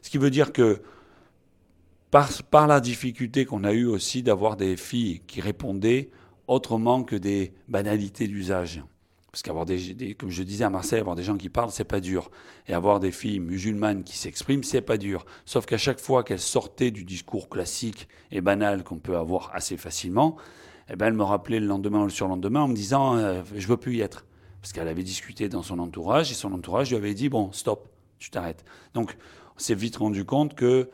Ce 0.00 0.08
qui 0.08 0.18
veut 0.18 0.30
dire 0.30 0.52
que 0.52 0.82
par, 2.10 2.66
la 2.66 2.80
difficulté 2.80 3.44
qu'on 3.44 3.64
a 3.64 3.72
eue 3.72 3.86
aussi 3.86 4.22
d'avoir 4.22 4.56
des 4.56 4.76
filles 4.76 5.20
qui 5.26 5.40
répondaient 5.40 6.10
autrement 6.48 7.04
que 7.04 7.16
des 7.16 7.52
banalités 7.68 8.26
d'usage. 8.26 8.82
Parce 9.30 9.42
qu'avoir 9.42 9.64
des, 9.64 10.16
comme 10.18 10.30
je 10.30 10.42
disais 10.42 10.64
à 10.64 10.70
Marseille, 10.70 10.98
avoir 10.98 11.14
des 11.14 11.22
gens 11.22 11.36
qui 11.36 11.48
parlent, 11.48 11.70
c'est 11.70 11.84
pas 11.84 12.00
dur. 12.00 12.32
Et 12.66 12.74
avoir 12.74 12.98
des 12.98 13.12
filles 13.12 13.38
musulmanes 13.38 14.02
qui 14.02 14.18
s'expriment, 14.18 14.64
c'est 14.64 14.80
pas 14.80 14.96
dur. 14.96 15.24
Sauf 15.44 15.66
qu'à 15.66 15.78
chaque 15.78 16.00
fois 16.00 16.24
qu'elles 16.24 16.40
sortaient 16.40 16.90
du 16.90 17.04
discours 17.04 17.48
classique 17.48 18.08
et 18.32 18.40
banal 18.40 18.82
qu'on 18.82 18.98
peut 18.98 19.16
avoir 19.16 19.52
assez 19.54 19.76
facilement, 19.76 20.36
eh 20.92 20.96
ben, 20.96 21.06
elles 21.06 21.14
me 21.14 21.22
rappelaient 21.22 21.60
le 21.60 21.66
lendemain 21.66 22.00
ou 22.00 22.04
le 22.04 22.10
surlendemain 22.10 22.62
en 22.62 22.68
me 22.68 22.74
disant 22.74 23.16
euh, 23.16 23.42
Je 23.54 23.68
veux 23.68 23.76
plus 23.76 23.94
y 23.94 24.00
être. 24.00 24.26
Parce 24.60 24.72
qu'elle 24.72 24.88
avait 24.88 25.04
discuté 25.04 25.48
dans 25.48 25.62
son 25.62 25.78
entourage 25.78 26.32
et 26.32 26.34
son 26.34 26.52
entourage 26.52 26.90
lui 26.90 26.96
avait 26.96 27.14
dit 27.14 27.28
Bon, 27.28 27.52
stop, 27.52 27.88
tu 28.18 28.30
t'arrêtes. 28.30 28.64
Donc, 28.94 29.16
on 29.54 29.60
s'est 29.60 29.76
vite 29.76 29.98
rendu 29.98 30.24
compte 30.24 30.56
que 30.56 30.90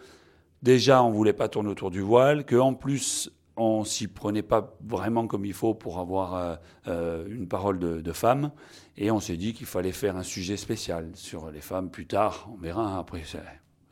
déjà 0.67 1.01
on 1.05 1.11
voulait 1.11 1.33
pas 1.33 1.49
tourner 1.49 1.71
autour 1.71 1.91
du 1.91 2.01
voile, 2.01 2.45
qu'en 2.45 2.75
plus 2.75 3.31
on 3.57 3.85
s'y 3.85 4.09
prenait 4.09 4.43
pas 4.43 4.77
vraiment 4.85 5.29
comme 5.29 5.47
il 5.47 5.55
faut 5.55 5.75
pour 5.75 6.01
avoir 6.01 6.35
euh, 6.35 6.57
euh, 6.89 7.27
une 7.31 7.47
parole 7.47 7.79
de, 7.79 8.13
femme. 8.13 8.51
Et 8.99 9.11
on 9.11 9.21
s'est 9.21 9.37
dit 9.37 9.55
qu'il 9.55 9.67
fallait 9.67 9.93
faire 9.93 10.17
un 10.17 10.23
sujet 10.23 10.59
spécial 10.59 11.11
sur 11.15 11.51
les 11.51 11.63
femmes 11.63 11.89
plus 11.89 12.07
tard. 12.07 12.51
On 12.53 12.61
verra. 12.61 12.83
Hein. 12.83 12.99
Après, 12.99 13.23
c'est 13.25 13.39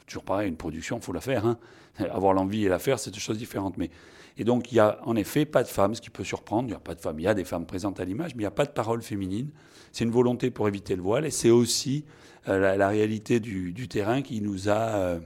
toujours 0.07 0.25
pareil, 0.25 0.49
une 0.49 0.57
production, 0.57 1.01
faut 1.01 1.15
la 1.15 1.23
faire. 1.23 1.47
Hein. 1.47 1.59
Avoir 2.11 2.35
l'envie 2.35 2.67
et 2.67 2.69
la 2.69 2.79
faire, 2.79 2.99
c'est 2.99 3.11
deux 3.11 3.21
choses 3.21 3.39
différentes. 3.39 3.79
Mais 3.79 3.91
et 4.37 4.43
donc 4.43 4.73
il 4.73 4.75
y 4.75 4.81
a 4.81 4.99
en 5.05 5.15
effet 5.15 5.47
pas 5.47 5.63
de 5.63 5.69
femmes, 5.69 5.95
ce 5.95 6.01
qui 6.01 6.11
peut 6.11 6.25
surprendre. 6.25 6.65
Il 6.65 6.73
n'y 6.73 6.77
a 6.77 6.81
pas 6.81 6.97
de 6.97 7.01
femmes. 7.01 7.21
Il 7.21 7.23
y 7.23 7.29
a 7.29 7.35
des 7.35 7.45
femmes 7.45 7.67
présentes 7.67 8.01
à 8.01 8.05
l'image, 8.05 8.35
mais 8.35 8.41
il 8.41 8.47
n'y 8.47 8.55
a 8.55 8.59
pas 8.63 8.67
de 8.67 8.73
parole 8.73 9.01
féminine. 9.01 9.51
C'est 9.93 10.05
une 10.05 10.11
volonté 10.11 10.51
pour 10.51 10.67
éviter 10.67 10.97
le 10.97 11.03
voile, 11.03 11.25
et 11.25 11.31
c'est 11.31 11.51
aussi 11.51 12.05
euh, 12.49 12.77
la, 12.77 12.89
réalité 12.89 13.39
du, 13.39 13.89
terrain 13.89 14.23
qui 14.23 14.43
nous 14.43 14.69
a 14.69 15.21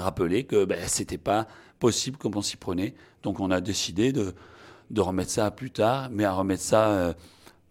rappeler 0.00 0.44
que 0.44 0.64
ben, 0.64 0.78
c'était 0.86 1.18
pas 1.18 1.46
possible 1.78 2.16
comme 2.16 2.36
on 2.36 2.42
s'y 2.42 2.56
prenait. 2.56 2.94
Donc 3.22 3.40
on 3.40 3.50
a 3.50 3.60
décidé 3.60 4.12
de, 4.12 4.34
de, 4.90 5.00
remettre 5.00 5.30
ça 5.30 5.50
plus 5.50 5.70
tard, 5.70 6.08
mais 6.10 6.24
à 6.24 6.32
remettre 6.32 6.62
ça 6.62 6.88
euh, 6.88 7.12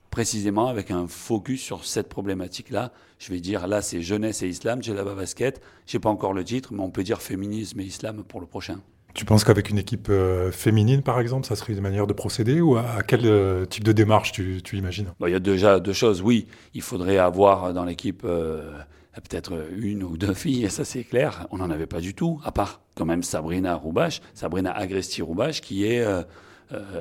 précisément 0.09 0.67
avec 0.67 0.91
un 0.91 1.07
focus 1.07 1.61
sur 1.61 1.85
cette 1.85 2.09
problématique-là. 2.09 2.91
Je 3.19 3.31
vais 3.31 3.39
dire 3.39 3.67
là, 3.67 3.81
c'est 3.81 4.01
jeunesse 4.01 4.43
et 4.43 4.47
islam, 4.47 4.81
j'ai 4.81 4.93
la 4.93 5.03
basket. 5.03 5.61
J'ai 5.85 5.99
pas 5.99 6.09
encore 6.09 6.33
le 6.33 6.43
titre, 6.43 6.73
mais 6.73 6.81
on 6.81 6.89
peut 6.89 7.03
dire 7.03 7.21
féminisme 7.21 7.79
et 7.79 7.85
islam 7.85 8.23
pour 8.23 8.39
le 8.39 8.47
prochain. 8.47 8.79
Tu 9.15 9.23
penses 9.23 9.45
qu'avec 9.45 9.69
une 9.69 9.77
équipe 9.77 10.07
euh, 10.09 10.51
féminine, 10.51 11.01
par 11.01 11.21
exemple, 11.21 11.47
ça 11.47 11.55
serait 11.55 11.71
une 11.71 11.79
manière 11.79 12.05
de 12.05 12.11
procéder 12.11 12.59
ou 12.59 12.75
à, 12.75 13.01
quel 13.07 13.21
euh, 13.23 13.65
type 13.65 13.85
de 13.85 13.93
démarche 13.93 14.33
tu, 14.33 14.61
imagines? 14.73 15.07
Il 15.25 15.31
y 15.31 15.35
a 15.35 15.39
déjà 15.39 15.79
deux 15.79 15.93
choses. 15.93 16.21
Oui, 16.21 16.47
il 16.73 16.81
faudrait 16.81 17.17
avoir 17.17 17.73
dans 17.73 17.85
l'équipe 17.85 18.23
euh, 18.25 18.77
peut-être 19.21 19.67
une 19.75 20.03
ou 20.03 20.17
deux 20.17 20.33
filles, 20.33 20.69
ça 20.69 20.85
c'est 20.85 21.03
clair. 21.03 21.47
On 21.51 21.57
n'en 21.57 21.69
avait 21.69 21.87
pas 21.87 21.99
du 21.99 22.13
tout, 22.13 22.39
à 22.43 22.51
part 22.51 22.81
quand 22.95 23.05
même 23.05 23.23
Sabrina 23.23 23.75
Roubache, 23.75 24.21
Sabrina 24.33 24.71
Agresti-Roubache, 24.71 25.61
qui 25.61 25.85
est, 25.85 26.05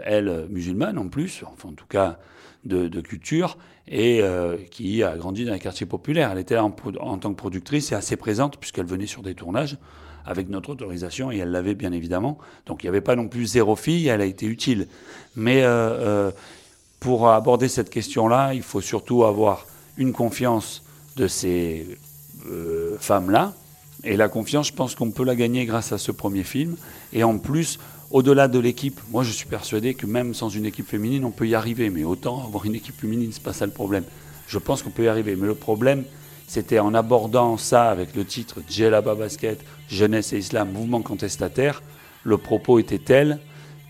elle, 0.04 0.47
musulmane 0.50 0.99
en 0.99 1.09
plus, 1.09 1.42
enfin 1.47 1.71
en 1.71 1.73
tout 1.73 1.87
cas 1.87 2.18
de, 2.64 3.00
culture, 3.00 3.59
et 3.88 4.23
qui 4.71 5.02
a 5.02 5.16
grandi 5.16 5.44
dans 5.44 5.52
les 5.52 5.61
quartiers 5.61 5.87
populaires. 5.87 6.30
Elle 6.33 6.38
était 6.38 6.56
en, 6.59 6.75
en 7.00 7.18
tant 7.18 7.30
que 7.30 7.37
productrice 7.37 7.92
et 7.92 7.94
assez 7.94 8.16
présente, 8.16 8.59
puisqu'elle 8.59 8.87
venait 8.87 9.06
sur 9.06 9.23
des 9.23 9.35
tournages 9.35 9.76
avec 10.26 10.49
notre 10.49 10.71
autorisation, 10.71 11.30
et 11.30 11.38
elle 11.38 11.50
l'avait 11.50 11.75
bien 11.75 11.92
évidemment. 11.92 12.38
Donc 12.66 12.83
il 12.83 12.87
n'y 12.87 12.88
avait 12.88 13.00
pas 13.00 13.16
non 13.16 13.28
plus 13.28 13.47
zéro 13.47 13.76
fille, 13.76 14.09
elle 14.09 14.21
a 14.21 14.25
été 14.25 14.47
utile. 14.47 14.88
Mais 15.37 15.62
euh, 15.62 15.68
euh, 15.68 16.30
pour 17.00 17.28
aborder 17.28 17.68
cette 17.68 17.90
question-là, 17.90 18.54
il 18.54 18.62
faut 18.62 18.80
surtout 18.80 19.25
avoir 19.25 19.66
une 19.97 20.12
confiance 20.12 20.83
de 21.16 21.28
ces 21.28 21.99
euh, 22.47 22.97
femmes-là. 22.99 23.54
Et 24.04 24.16
la 24.16 24.28
confiance, 24.28 24.68
je 24.68 24.73
pense 24.73 24.94
qu'on 24.94 25.11
peut 25.11 25.25
la 25.25 25.35
gagner 25.35 25.64
grâce 25.64 25.92
à 25.92 25.99
ce 25.99 26.12
premier 26.12 26.42
film. 26.42 26.76
Et 27.12 27.25
en 27.25 27.38
plus, 27.38 27.78
au-delà 28.11 28.49
de 28.49 28.59
l'équipe, 28.59 29.00
moi 29.11 29.25
je 29.25 29.30
suis 29.30 29.47
persuadé 29.47 29.94
que 29.94 30.06
même 30.06 30.35
sans 30.35 30.50
une 30.50 30.66
équipe 30.66 30.88
féminine, 30.88 31.25
on 31.25 31.30
peut 31.30 31.49
y 31.49 31.54
arriver. 31.54 31.90
Mais 31.90 32.04
autant 32.04 32.44
avoir 32.44 32.66
une 32.66 32.75
équipe 32.75 33.00
féminine, 33.00 33.30
c'est 33.33 33.42
pas 33.42 33.52
ça 33.52 33.66
le 33.66 33.73
problème. 33.73 34.04
Je 34.47 34.59
pense 34.59 34.83
qu'on 34.83 34.90
peut 34.90 35.04
y 35.04 35.09
arriver. 35.09 35.37
Mais 35.37 35.47
le 35.47 35.54
problème, 35.54 36.04
c'était 36.47 36.78
en 36.78 36.94
abordant 36.94 37.56
ça 37.56 37.90
avec 37.90 38.14
le 38.14 38.25
titre 38.25 38.61
Djellaba 38.68 39.14
Basket, 39.14 39.59
Jeunesse 39.88 40.33
et 40.33 40.38
Islam, 40.38 40.71
mouvement 40.73 41.00
contestataire, 41.00 41.83
le 42.25 42.38
propos 42.38 42.78
était 42.78 42.99
tel 42.99 43.38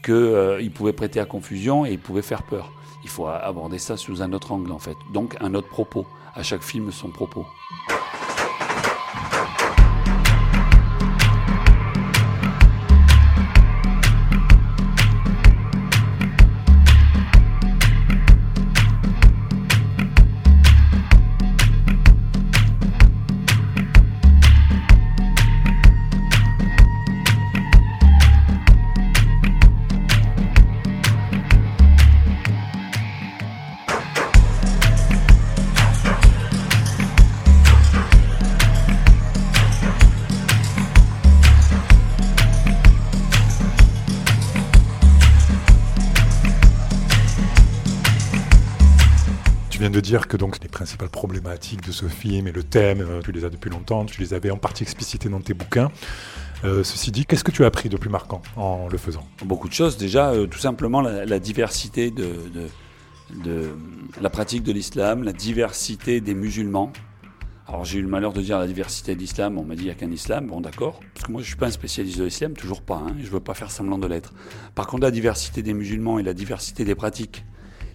qu'il 0.05 0.15
euh, 0.15 0.71
pouvait 0.75 0.93
prêter 0.93 1.21
à 1.21 1.25
confusion 1.25 1.87
et 1.87 1.93
il 1.93 1.99
pouvait 1.99 2.23
faire 2.23 2.43
peur. 2.43 2.73
Il 3.03 3.09
faut 3.11 3.27
aborder 3.27 3.79
ça 3.79 3.97
sous 3.97 4.23
un 4.23 4.33
autre 4.33 4.53
angle 4.53 4.73
en 4.73 4.79
fait. 4.79 4.97
Donc 5.13 5.37
un 5.41 5.55
autre 5.55 5.69
propos. 5.69 6.07
À 6.35 6.43
chaque 6.43 6.63
film 6.63 6.91
son 6.91 7.11
propos. 7.11 7.47
De 49.95 50.01
dire 50.01 50.27
que 50.27 50.37
donc 50.37 50.61
les 50.61 50.69
principales 50.69 51.09
problématiques 51.09 51.87
de 51.87 51.93
ce 51.93 52.07
film 52.07 52.49
et 52.49 52.53
le 52.53 52.65
thème, 52.65 53.01
euh, 53.01 53.21
tu 53.23 53.31
les 53.31 53.45
as 53.45 53.51
depuis 53.51 53.71
longtemps, 53.71 54.05
tu 54.05 54.21
les 54.21 54.35
avais 54.35 54.51
en 54.51 54.57
partie 54.57 54.83
explicités 54.83 55.29
dans 55.29 55.41
tes 55.41 55.55
bouquins. 55.55 55.91
Euh, 56.65 56.83
ceci 56.83 57.13
dit, 57.13 57.27
qu'est-ce 57.27 57.45
que 57.45 57.53
tu 57.53 57.63
as 57.63 57.67
appris 57.67 57.89
de 57.89 57.97
plus 57.97 58.11
marquant 58.11 58.43
en 58.57 58.89
le 58.89 58.99
faisant? 58.99 59.25
Beaucoup 59.45 59.69
de 59.69 59.73
choses. 59.73 59.97
Déjà, 59.97 60.31
euh, 60.31 60.47
tout 60.47 60.59
simplement 60.59 61.01
la, 61.01 61.39
diversité 61.39 62.11
de, 62.11 62.27
de, 63.45 63.71
la 64.21 64.31
pratique 64.31 64.65
de 64.65 64.73
l'islam, 64.73 65.23
la 65.23 65.33
diversité 65.33 66.21
des 66.21 66.35
musulmans. 66.35 66.93
Alors 67.69 67.85
j'ai 67.85 68.01
eu 68.01 68.03
le 68.03 68.09
malheur 68.09 68.33
de 68.33 68.43
dire 68.43 68.59
la 68.59 68.67
diversité 68.67 69.15
de 69.15 69.21
l'islam, 69.21 69.59
on 69.59 69.65
m'a 69.65 69.75
dit 69.75 69.83
il 69.83 69.87
n'y 69.87 69.91
a 69.91 69.95
qu'un 69.95 70.11
islam, 70.11 70.49
bon 70.49 70.61
d'accord, 70.61 71.01
parce 71.15 71.27
que 71.27 71.33
moi 71.33 71.41
je 71.41 71.47
ne 71.47 71.49
suis 71.49 71.57
pas 71.57 71.69
un 71.69 71.71
spécialiste 71.71 72.19
de 72.19 72.25
l'islam, 72.25 72.53
toujours 72.53 72.83
pas, 72.83 72.97
hein, 72.97 73.15
je 73.21 73.25
ne 73.25 73.31
veux 73.31 73.41
pas 73.41 73.55
faire 73.55 73.71
semblant 73.71 73.97
de 73.97 74.07
l'être. 74.07 74.35
Par 74.75 74.87
contre 74.87 75.05
la 75.05 75.11
diversité 75.11 75.63
des 75.63 75.73
musulmans 75.73 76.19
et 76.19 76.23
la 76.23 76.35
diversité 76.35 76.85
des 76.85 76.95
pratiques, 76.95 77.43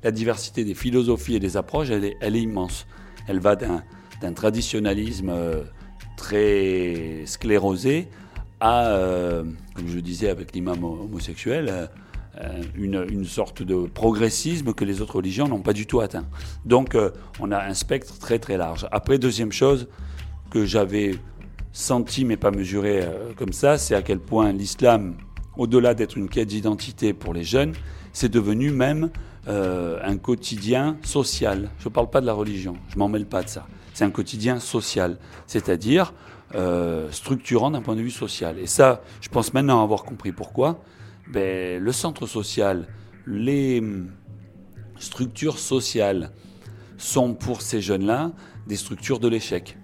la 0.03 0.11
diversité 0.11 0.63
des 0.63 0.73
philosophies 0.73 1.35
et 1.35 1.39
des 1.39 1.57
approches, 1.57 1.89
elle 1.89 2.05
est, 2.05 2.41
immense. 2.41 2.85
Elle 3.27 3.39
va 3.39 3.55
d'un 3.55 4.33
traditionnalisme 4.33 5.29
euh, 5.29 5.63
très 6.17 7.23
sclérosé 7.25 8.07
à, 8.59 8.87
euh, 8.87 9.43
comme 9.73 9.87
je 9.87 9.99
disais 9.99 10.29
avec 10.29 10.53
l'imam 10.53 10.83
homosexuel, 10.83 11.89
euh, 12.41 12.61
une, 12.75 13.05
une, 13.09 13.25
sorte 13.25 13.63
de 13.63 13.87
progressisme 13.87 14.73
que 14.73 14.85
les 14.85 15.01
autres 15.01 15.15
religions 15.15 15.47
n'ont 15.47 15.61
pas 15.61 15.73
du 15.73 15.85
tout 15.85 15.99
atteint. 15.99 16.25
Donc 16.65 16.97
on 17.39 17.51
a 17.51 17.61
un 17.61 17.73
spectre 17.73 18.17
très 18.17 18.39
très 18.39 18.57
large. 18.57 18.87
Après, 18.91 19.17
deuxième 19.17 19.51
chose 19.51 19.87
que 20.49 20.65
j'avais 20.65 21.15
senti 21.71 22.25
mais 22.25 22.37
pas 22.37 22.51
mesuré 22.51 23.05
comme 23.35 23.53
ça, 23.53 23.77
c'est 23.77 23.95
à 23.95 24.01
quel 24.01 24.19
point 24.19 24.51
l'islam, 24.51 25.15
au-delà 25.57 25.93
d'être 25.93 26.17
une 26.17 26.29
quête 26.29 26.47
d'identité 26.47 27.13
pour 27.13 27.33
les 27.33 27.43
jeunes, 27.43 27.73
c'est 28.13 28.29
devenu 28.29 28.71
même 28.71 29.09
euh, 29.47 29.99
un 30.03 30.17
quotidien 30.17 30.97
social. 31.03 31.69
Je 31.79 31.89
ne 31.89 31.93
parle 31.93 32.09
pas 32.09 32.21
de 32.21 32.25
la 32.25 32.33
religion, 32.33 32.75
je 32.89 32.97
m'en 32.97 33.07
mêle 33.07 33.25
pas 33.25 33.43
de 33.43 33.49
ça. 33.49 33.65
C'est 33.93 34.05
un 34.05 34.11
quotidien 34.11 34.59
social, 34.59 35.17
c'est-à-dire 35.47 36.13
euh, 36.55 37.11
structurant 37.11 37.71
d'un 37.71 37.81
point 37.81 37.95
de 37.95 38.01
vue 38.01 38.11
social. 38.11 38.57
Et 38.59 38.67
ça, 38.67 39.01
je 39.21 39.29
pense 39.29 39.53
maintenant 39.53 39.83
avoir 39.83 40.03
compris 40.03 40.31
pourquoi. 40.31 40.81
Ben, 41.31 41.81
le 41.81 41.91
centre 41.91 42.25
social, 42.25 42.87
les 43.27 43.79
hum, 43.79 44.09
structures 44.97 45.59
sociales 45.59 46.31
sont 46.97 47.33
pour 47.33 47.61
ces 47.61 47.81
jeunes-là 47.81 48.31
des 48.67 48.75
structures 48.75 49.19
de 49.19 49.27
l'échec. 49.27 49.77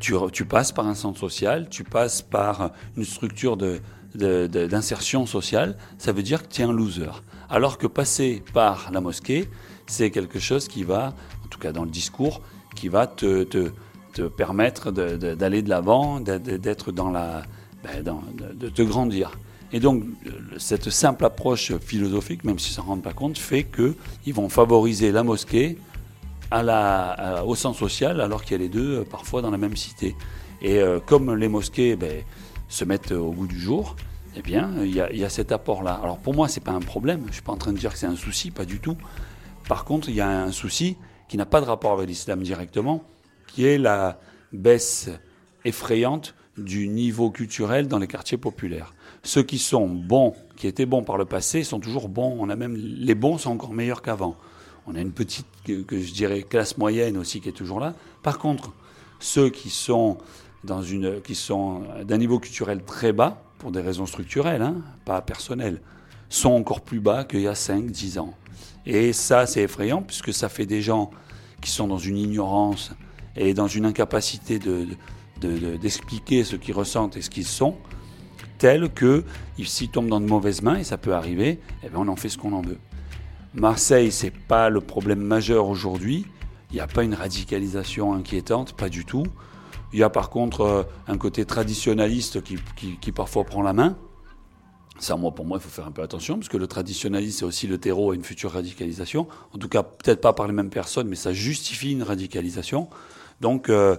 Tu, 0.00 0.44
passes 0.44 0.72
par 0.72 0.86
un 0.86 0.94
centre 0.94 1.18
social, 1.18 1.68
tu 1.70 1.84
passes 1.84 2.20
par 2.20 2.72
une 2.96 3.04
structure 3.04 3.56
d'insertion 3.56 5.22
de, 5.22 5.28
sociale, 5.28 5.76
ça 5.96 6.12
veut 6.12 6.22
dire 6.22 6.42
que 6.42 6.52
tu 6.52 6.60
es 6.60 6.64
un 6.64 6.72
loser. 6.72 7.22
Alors 7.54 7.78
que 7.78 7.86
passer 7.86 8.42
par 8.52 8.90
la 8.90 9.00
mosquée, 9.00 9.48
c'est 9.86 10.10
quelque 10.10 10.40
chose 10.40 10.66
qui 10.66 10.82
va, 10.82 11.14
en 11.44 11.46
tout 11.48 11.60
cas 11.60 11.70
dans 11.70 11.84
le 11.84 11.90
discours, 11.90 12.40
qui 12.74 12.88
va 12.88 13.06
te, 13.06 13.70
permettre 14.36 14.90
d'aller 14.90 15.62
de 15.62 15.68
l'avant, 15.68 16.18
d'être 16.18 16.90
dans 16.90 17.10
la, 17.10 17.44
ben, 17.84 18.02
de 18.02 18.68
te 18.68 18.82
grandir. 18.82 19.38
Et 19.72 19.78
donc, 19.78 20.02
cette 20.56 20.90
simple 20.90 21.24
approche 21.24 21.76
philosophique, 21.76 22.42
même 22.42 22.58
s'ils 22.58 22.72
ne 22.72 22.82
s'en 22.82 22.88
rendent 22.88 23.04
pas 23.04 23.12
compte, 23.12 23.38
fait 23.38 23.62
qu'ils 23.62 24.34
vont 24.34 24.48
favoriser 24.48 25.12
la 25.12 25.22
mosquée 25.22 25.78
au 26.50 27.54
sens 27.54 27.78
social, 27.78 28.20
alors 28.20 28.42
qu'il 28.42 28.52
y 28.52 28.54
a 28.56 28.64
les 28.64 28.68
deux 28.68 28.98
euh, 28.98 29.04
parfois 29.04 29.42
dans 29.42 29.52
la 29.52 29.58
même 29.58 29.76
cité. 29.76 30.16
Et 30.60 30.80
euh, 30.80 30.98
comme 31.04 31.32
les 31.34 31.48
mosquées 31.48 31.94
ben, 31.94 32.24
se 32.68 32.84
mettent 32.84 33.12
au 33.12 33.30
goût 33.30 33.46
du 33.46 33.60
jour, 33.60 33.94
eh 34.36 34.42
bien, 34.42 34.72
il 34.82 34.94
y, 34.94 35.00
a, 35.00 35.28
cet 35.28 35.52
apport-là. 35.52 36.00
Alors 36.02 36.18
pour 36.18 36.34
moi, 36.34 36.48
ce 36.48 36.58
n'est 36.58 36.64
pas 36.64 36.72
un 36.72 36.80
problème. 36.80 37.20
Je 37.22 37.28
ne 37.28 37.32
suis 37.32 37.42
pas 37.42 37.52
en 37.52 37.56
train 37.56 37.72
de 37.72 37.78
dire 37.78 37.92
que 37.92 37.98
c'est 37.98 38.06
un 38.06 38.16
souci, 38.16 38.50
pas 38.50 38.64
du 38.64 38.80
tout. 38.80 38.96
Par 39.68 39.84
contre, 39.84 40.08
il 40.08 40.16
y 40.16 40.20
a 40.20 40.28
un 40.28 40.52
souci 40.52 40.96
qui 41.28 41.36
n'a 41.36 41.46
pas 41.46 41.60
de 41.60 41.66
rapport 41.66 41.92
avec 41.92 42.08
l'islam 42.08 42.42
directement, 42.42 43.04
qui 43.46 43.64
est 43.64 43.78
la 43.78 44.18
baisse 44.52 45.08
effrayante 45.64 46.34
du 46.58 46.88
niveau 46.88 47.30
culturel 47.30 47.88
dans 47.88 47.98
les 47.98 48.06
quartiers 48.06 48.38
populaires. 48.38 48.94
Ceux 49.22 49.42
qui 49.42 49.58
sont 49.58 49.88
bons, 49.88 50.34
qui 50.56 50.66
étaient 50.66 50.86
bons 50.86 51.02
par 51.02 51.16
le 51.16 51.24
passé, 51.24 51.64
sont 51.64 51.80
toujours 51.80 52.08
bons. 52.08 52.36
On 52.38 52.50
a 52.50 52.56
même 52.56 52.76
les 52.76 53.14
bons 53.14 53.38
sont 53.38 53.50
encore 53.50 53.72
meilleurs 53.72 54.02
qu'avant. 54.02 54.36
On 54.86 54.94
a 54.94 55.00
une 55.00 55.12
petite, 55.12 55.46
que, 55.64 55.98
je 55.98 56.12
dirais, 56.12 56.42
classe 56.42 56.76
moyenne 56.76 57.16
aussi 57.16 57.40
qui 57.40 57.48
est 57.48 57.52
toujours 57.52 57.80
là. 57.80 57.94
Par 58.22 58.38
contre, 58.38 58.72
ceux 59.18 59.48
qui 59.48 59.70
sont 59.70 60.18
d'un 60.62 62.18
niveau 62.18 62.38
culturel 62.38 62.82
très 62.84 63.12
bas, 63.12 63.42
pour 63.64 63.72
des 63.72 63.80
raisons 63.80 64.04
structurelles, 64.04 64.60
hein, 64.60 64.82
pas 65.06 65.22
personnelles, 65.22 65.80
sont 66.28 66.50
encore 66.50 66.82
plus 66.82 67.00
bas 67.00 67.24
qu'il 67.24 67.40
y 67.40 67.48
a 67.48 67.54
5-10 67.54 68.18
ans. 68.18 68.34
Et 68.84 69.14
ça, 69.14 69.46
c'est 69.46 69.62
effrayant, 69.62 70.02
puisque 70.02 70.34
ça 70.34 70.50
fait 70.50 70.66
des 70.66 70.82
gens 70.82 71.10
qui 71.62 71.70
sont 71.70 71.88
dans 71.88 71.96
une 71.96 72.18
ignorance 72.18 72.92
et 73.36 73.54
dans 73.54 73.66
une 73.66 73.86
incapacité 73.86 74.58
d'expliquer 75.40 76.40
de, 76.40 76.44
ce 76.44 76.56
qu'ils 76.56 76.74
ressentent 76.74 77.16
et 77.16 77.22
ce 77.22 77.30
qu'ils 77.30 77.46
sont, 77.46 77.74
tels 78.58 78.90
que 78.90 79.24
s'ils 79.64 79.88
tombent 79.88 80.10
dans 80.10 80.20
de 80.20 80.26
mauvaises 80.26 80.60
mains, 80.60 80.76
et 80.76 80.84
ça 80.84 80.98
peut 80.98 81.14
arriver, 81.14 81.58
eh 81.84 81.88
bien 81.88 82.00
on 82.00 82.08
en 82.08 82.16
fait 82.16 82.28
ce 82.28 82.36
qu'on 82.36 82.52
en 82.52 82.60
veut. 82.60 82.80
Marseille, 83.54 84.12
c'est 84.12 84.36
pas 84.46 84.68
le 84.68 84.82
problème 84.82 85.20
majeur 85.20 85.70
aujourd'hui. 85.70 86.26
Il 86.70 86.74
n'y 86.74 86.80
a 86.80 86.86
pas 86.86 87.02
une 87.02 87.14
radicalisation 87.14 88.12
inquiétante, 88.12 88.74
pas 88.74 88.90
du 88.90 89.06
tout. 89.06 89.24
Il 89.94 90.00
y 90.00 90.02
a 90.02 90.10
par 90.10 90.28
contre 90.28 90.60
euh, 90.62 90.82
un 91.06 91.16
côté 91.16 91.44
traditionnaliste 91.44 92.42
qui, 92.42 93.12
parfois 93.12 93.44
prend 93.44 93.62
la 93.62 93.72
main. 93.72 93.96
Ça, 94.98 95.16
moi, 95.16 95.30
pour 95.32 95.44
moi, 95.44 95.58
il 95.58 95.62
faut 95.62 95.70
faire 95.70 95.86
un 95.86 95.92
peu 95.92 96.02
attention, 96.02 96.34
parce 96.34 96.48
que 96.48 96.56
le 96.56 96.66
traditionnalisme, 96.66 97.38
c'est 97.38 97.44
aussi 97.44 97.66
le 97.68 97.78
terreau 97.78 98.10
à 98.10 98.16
une 98.16 98.24
future 98.24 98.50
radicalisation. 98.50 99.28
En 99.52 99.58
tout 99.58 99.68
cas, 99.68 99.84
peut-être 99.84 100.20
pas 100.20 100.32
par 100.32 100.48
les 100.48 100.52
mêmes 100.52 100.70
personnes, 100.70 101.06
mais 101.06 101.14
ça 101.14 101.32
justifie 101.32 101.92
une 101.92 102.02
radicalisation. 102.02 102.88
Donc, 103.40 103.68
euh, 103.68 103.96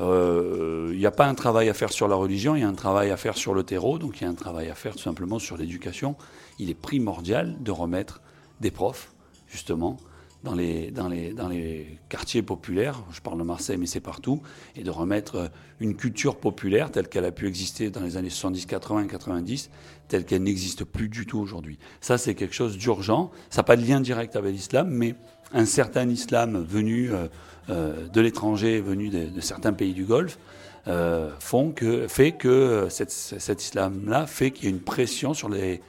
il 0.00 0.98
n'y 0.98 1.06
a 1.06 1.10
pas 1.10 1.26
un 1.26 1.34
travail 1.34 1.70
à 1.70 1.74
faire 1.74 1.92
sur 1.92 2.08
la 2.08 2.14
religion, 2.14 2.54
il 2.54 2.60
y 2.60 2.64
a 2.64 2.68
un 2.68 2.74
travail 2.74 3.10
à 3.10 3.16
faire 3.16 3.36
sur 3.36 3.54
le 3.54 3.62
terreau, 3.62 3.98
donc 3.98 4.20
il 4.20 4.24
y 4.24 4.26
a 4.26 4.30
un 4.30 4.34
travail 4.34 4.68
à 4.68 4.74
faire 4.74 4.96
tout 4.96 5.02
simplement 5.02 5.38
sur 5.38 5.56
l'éducation. 5.56 6.14
Il 6.58 6.68
est 6.68 6.74
primordial 6.74 7.56
de 7.60 7.70
remettre 7.70 8.20
des 8.60 8.70
profs, 8.70 9.12
justement, 9.48 9.96
dans 10.44 10.54
les, 10.54 11.98
quartiers 12.08 12.42
populaires, 12.42 13.02
je 13.10 13.20
parle 13.20 13.38
de 13.38 13.44
Marseille 13.44 13.76
mais 13.76 13.86
c'est 13.86 14.00
partout, 14.00 14.40
et 14.76 14.84
de 14.84 14.90
remettre 14.90 15.34
euh, 15.34 15.48
une 15.80 15.96
culture 15.96 16.36
populaire 16.36 16.90
telle 16.90 17.08
qu'elle 17.08 17.24
a 17.24 17.32
pu 17.32 17.48
exister 17.48 17.90
dans 17.90 18.00
les 18.00 18.16
années 18.16 18.30
70, 18.30 18.66
80 18.66 19.04
et 19.04 19.08
90, 19.08 19.70
telle 20.06 20.24
qu'elle 20.24 20.44
n'existe 20.44 20.84
plus 20.84 21.08
du 21.08 21.26
tout 21.26 21.38
aujourd'hui. 21.38 21.78
Ça 22.00 22.18
c'est 22.18 22.34
quelque 22.34 22.54
chose 22.54 22.78
d'urgent, 22.78 23.30
ça 23.50 23.60
n'a 23.60 23.64
pas 23.64 23.76
de 23.76 23.84
lien 23.84 24.00
direct 24.00 24.36
avec 24.36 24.52
l'islam, 24.52 24.88
mais 24.90 25.16
un 25.52 25.64
certain 25.64 26.08
islam 26.08 26.62
venu 26.62 27.12
euh, 27.12 27.26
euh, 27.70 28.06
de 28.08 28.20
l'étranger, 28.20 28.80
venu 28.80 29.10
de, 29.10 29.40
certains 29.40 29.72
pays 29.72 29.92
du 29.92 30.04
Golfe, 30.04 30.38
fait 30.86 32.32
que 32.32 32.86
cet 32.88 33.62
islam-là 33.62 34.26
fait 34.26 34.52
qu'il 34.52 34.64
y 34.64 34.66
a 34.68 34.70
une 34.70 34.80
pression 34.80 35.34
sur 35.34 35.50
les, 35.50 35.82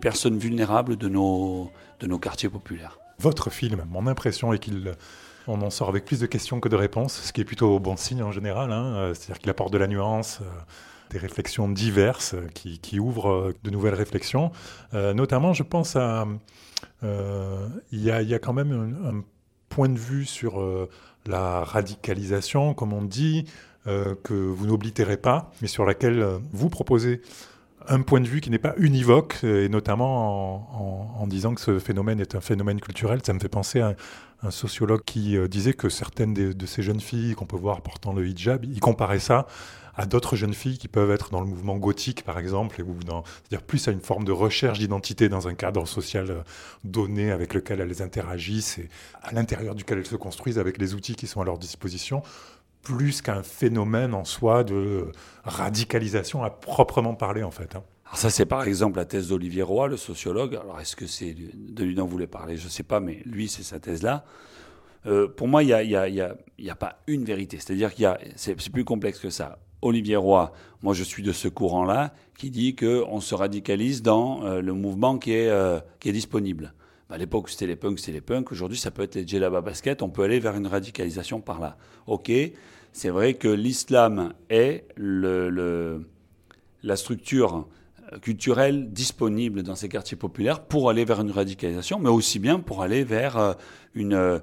personnes 0.00 0.38
vulnérables 0.38 0.96
de 0.96 1.08
nos 1.08 1.70
quartiers 2.18 2.48
populaires 2.48 2.98
votre 3.18 3.50
film. 3.50 3.84
Mon 3.90 4.06
impression 4.06 4.52
est 4.52 4.58
qu'il 4.58 4.94
on 5.48 5.62
en 5.62 5.70
sort 5.70 5.88
avec 5.88 6.04
plus 6.04 6.20
de 6.20 6.26
questions 6.26 6.60
que 6.60 6.68
de 6.68 6.76
réponses, 6.76 7.22
ce 7.24 7.32
qui 7.32 7.40
est 7.40 7.44
plutôt 7.44 7.78
bon 7.80 7.96
signe 7.96 8.22
en 8.22 8.32
général. 8.32 8.70
Hein. 8.70 8.94
Euh, 8.94 9.14
c'est-à-dire 9.14 9.38
qu'il 9.38 9.50
apporte 9.50 9.72
de 9.72 9.78
la 9.78 9.86
nuance, 9.86 10.40
euh, 10.42 10.44
des 11.10 11.18
réflexions 11.18 11.68
diverses 11.68 12.34
euh, 12.34 12.46
qui, 12.52 13.00
ouvrent 13.00 13.54
de 13.64 13.70
nouvelles 13.70 13.94
réflexions. 13.94 14.52
notamment, 14.92 15.54
je 15.54 15.62
pense 15.62 15.96
à. 15.96 16.26
Il 17.02 17.80
y, 17.92 18.10
a 18.10 18.38
quand 18.38 18.52
même 18.52 18.96
un, 19.04 19.24
point 19.68 19.88
de 19.88 19.98
vue 19.98 20.24
sur 20.24 20.62
la 21.26 21.62
radicalisation, 21.62 22.74
comme 22.74 22.92
on 22.92 23.02
dit, 23.02 23.44
que 23.84 24.34
vous 24.34 24.66
n'oblitérez 24.66 25.16
pas, 25.16 25.52
mais 25.62 25.68
sur 25.68 25.84
laquelle 25.84 26.24
vous 26.52 26.68
proposez 26.68 27.20
un 27.88 28.02
point 28.02 28.20
de 28.20 28.28
vue 28.28 28.40
qui 28.40 28.50
n'est 28.50 28.58
pas 28.58 28.74
univoque, 28.76 29.42
et 29.42 29.68
notamment 29.68 31.20
en, 31.20 31.26
disant 31.26 31.54
que 31.54 31.60
ce 31.60 31.78
phénomène 31.78 32.20
est 32.20 32.34
un 32.34 32.40
phénomène 32.40 32.80
culturel. 32.80 33.20
Ça 33.24 33.32
me 33.32 33.38
fait 33.38 33.48
penser 33.48 33.80
à 33.80 33.94
un, 34.42 34.50
sociologue 34.50 35.02
qui 35.04 35.36
euh, 35.36 35.48
disait 35.48 35.74
que 35.74 35.88
certaines 35.88 36.32
de, 36.32 36.66
ces 36.66 36.82
jeunes 36.82 37.00
filles 37.00 37.34
qu'on 37.34 37.44
peut 37.44 37.56
voir 37.56 37.80
portant 37.82 38.12
le 38.12 38.26
hijab, 38.26 38.64
il 38.64 38.78
comparait 38.80 39.18
ça 39.18 39.46
à 39.96 40.06
d'autres 40.06 40.36
jeunes 40.36 40.54
filles 40.54 40.78
qui 40.78 40.86
peuvent 40.86 41.10
être 41.10 41.30
dans 41.30 41.40
le 41.40 41.46
mouvement 41.46 41.76
gothique, 41.76 42.22
par 42.22 42.38
exemple, 42.38 42.76
c'est-à-dire 42.76 43.62
plus 43.66 43.88
à 43.88 43.90
une 43.90 44.00
forme 44.00 44.22
de 44.22 44.30
recherche 44.30 44.78
d'identité 44.78 45.28
dans 45.28 45.48
un 45.48 45.54
cadre 45.54 45.86
social 45.88 46.30
euh, 46.30 46.42
donné 46.84 47.32
avec 47.32 47.52
lequel 47.52 47.80
elles 47.80 48.00
interagissent 48.00 48.78
et 48.78 48.88
à 49.22 49.32
l'intérieur 49.32 49.74
duquel 49.74 49.98
elles 49.98 50.06
se 50.06 50.16
construisent 50.16 50.60
avec 50.60 50.78
les 50.78 50.94
outils 50.94 51.16
qui 51.16 51.26
sont 51.26 51.40
à 51.40 51.44
leur 51.44 51.58
disposition, 51.58 52.22
plus 52.96 53.20
qu'un 53.20 53.42
phénomène 53.42 54.14
en 54.14 54.24
soi 54.24 54.64
de 54.64 55.12
radicalisation 55.44 56.42
à 56.42 56.48
proprement 56.48 57.14
parler 57.14 57.42
en 57.42 57.50
fait. 57.50 57.76
Hein. 57.76 57.82
Alors 58.06 58.16
ça 58.16 58.30
c'est 58.30 58.46
par 58.46 58.66
exemple 58.66 58.96
la 58.96 59.04
thèse 59.04 59.28
d'Olivier 59.28 59.62
Roy, 59.62 59.88
le 59.88 59.98
sociologue. 59.98 60.54
Alors 60.56 60.80
est-ce 60.80 60.96
que 60.96 61.06
c'est 61.06 61.34
de 61.34 61.84
lui 61.84 61.94
dont 61.94 62.04
vous 62.04 62.10
voulez 62.12 62.26
parler? 62.26 62.56
Je 62.56 62.64
ne 62.64 62.70
sais 62.70 62.82
pas, 62.82 63.00
mais 63.00 63.20
lui 63.26 63.48
c'est 63.48 63.62
sa 63.62 63.78
thèse-là. 63.78 64.24
Euh, 65.06 65.28
pour 65.28 65.48
moi, 65.48 65.62
il 65.62 65.66
n'y 65.66 65.72
a, 65.74 65.82
y 65.82 65.96
a, 65.96 66.08
y 66.08 66.20
a, 66.20 66.34
y 66.58 66.70
a, 66.70 66.74
pas 66.74 67.00
une 67.06 67.24
vérité. 67.24 67.58
C'est-à-dire 67.58 67.94
qu'il 67.94 68.10
c'est 68.36 68.56
plus 68.72 68.84
complexe 68.84 69.18
que 69.18 69.30
ça. 69.30 69.58
Olivier 69.82 70.16
Roy, 70.16 70.50
moi 70.82 70.94
je 70.94 71.04
suis 71.04 71.22
de 71.22 71.32
ce 71.32 71.46
courant-là, 71.46 72.14
qui 72.38 72.50
dit 72.50 72.74
qu'on 72.74 73.20
se 73.20 73.34
radicalise 73.34 74.02
dans 74.02 74.44
euh, 74.44 74.60
le 74.62 74.72
mouvement 74.72 75.18
qui 75.18 75.32
est, 75.32 75.50
euh, 75.50 75.78
qui 76.00 76.08
est 76.08 76.12
disponible. 76.12 76.72
Bah, 77.08 77.14
à 77.14 77.18
l'époque, 77.18 77.48
c'était 77.48 77.66
les 77.66 77.76
punks, 77.76 77.98
c'était 77.98 78.12
les 78.12 78.20
punks. 78.20 78.50
Aujourd'hui, 78.52 78.78
ça 78.78 78.90
peut 78.90 79.02
être 79.02 79.14
les 79.14 79.26
djellaba 79.26 79.60
basket. 79.60 80.02
On 80.02 80.10
peut 80.10 80.22
aller 80.22 80.40
vers 80.40 80.56
une 80.56 80.66
radicalisation 80.66 81.40
par 81.40 81.60
là. 81.60 81.76
Ok, 82.06 82.30
c'est 82.92 83.10
vrai 83.10 83.34
que 83.34 83.48
l'islam 83.48 84.34
est 84.50 84.86
la 84.96 86.00
structure 86.96 87.66
culturelle 88.22 88.90
disponible 88.90 89.62
dans 89.62 89.74
ces 89.74 89.88
quartiers 89.88 90.16
populaires 90.16 90.64
pour 90.64 90.90
aller 90.90 91.04
vers 91.04 91.20
une 91.20 91.30
radicalisation, 91.30 91.98
mais 91.98 92.08
aussi 92.08 92.38
bien 92.38 92.58
pour 92.58 92.82
aller 92.82 93.04
vers 93.04 93.36
euh, 93.36 93.52
une, 93.94 94.14
euh, 94.14 94.38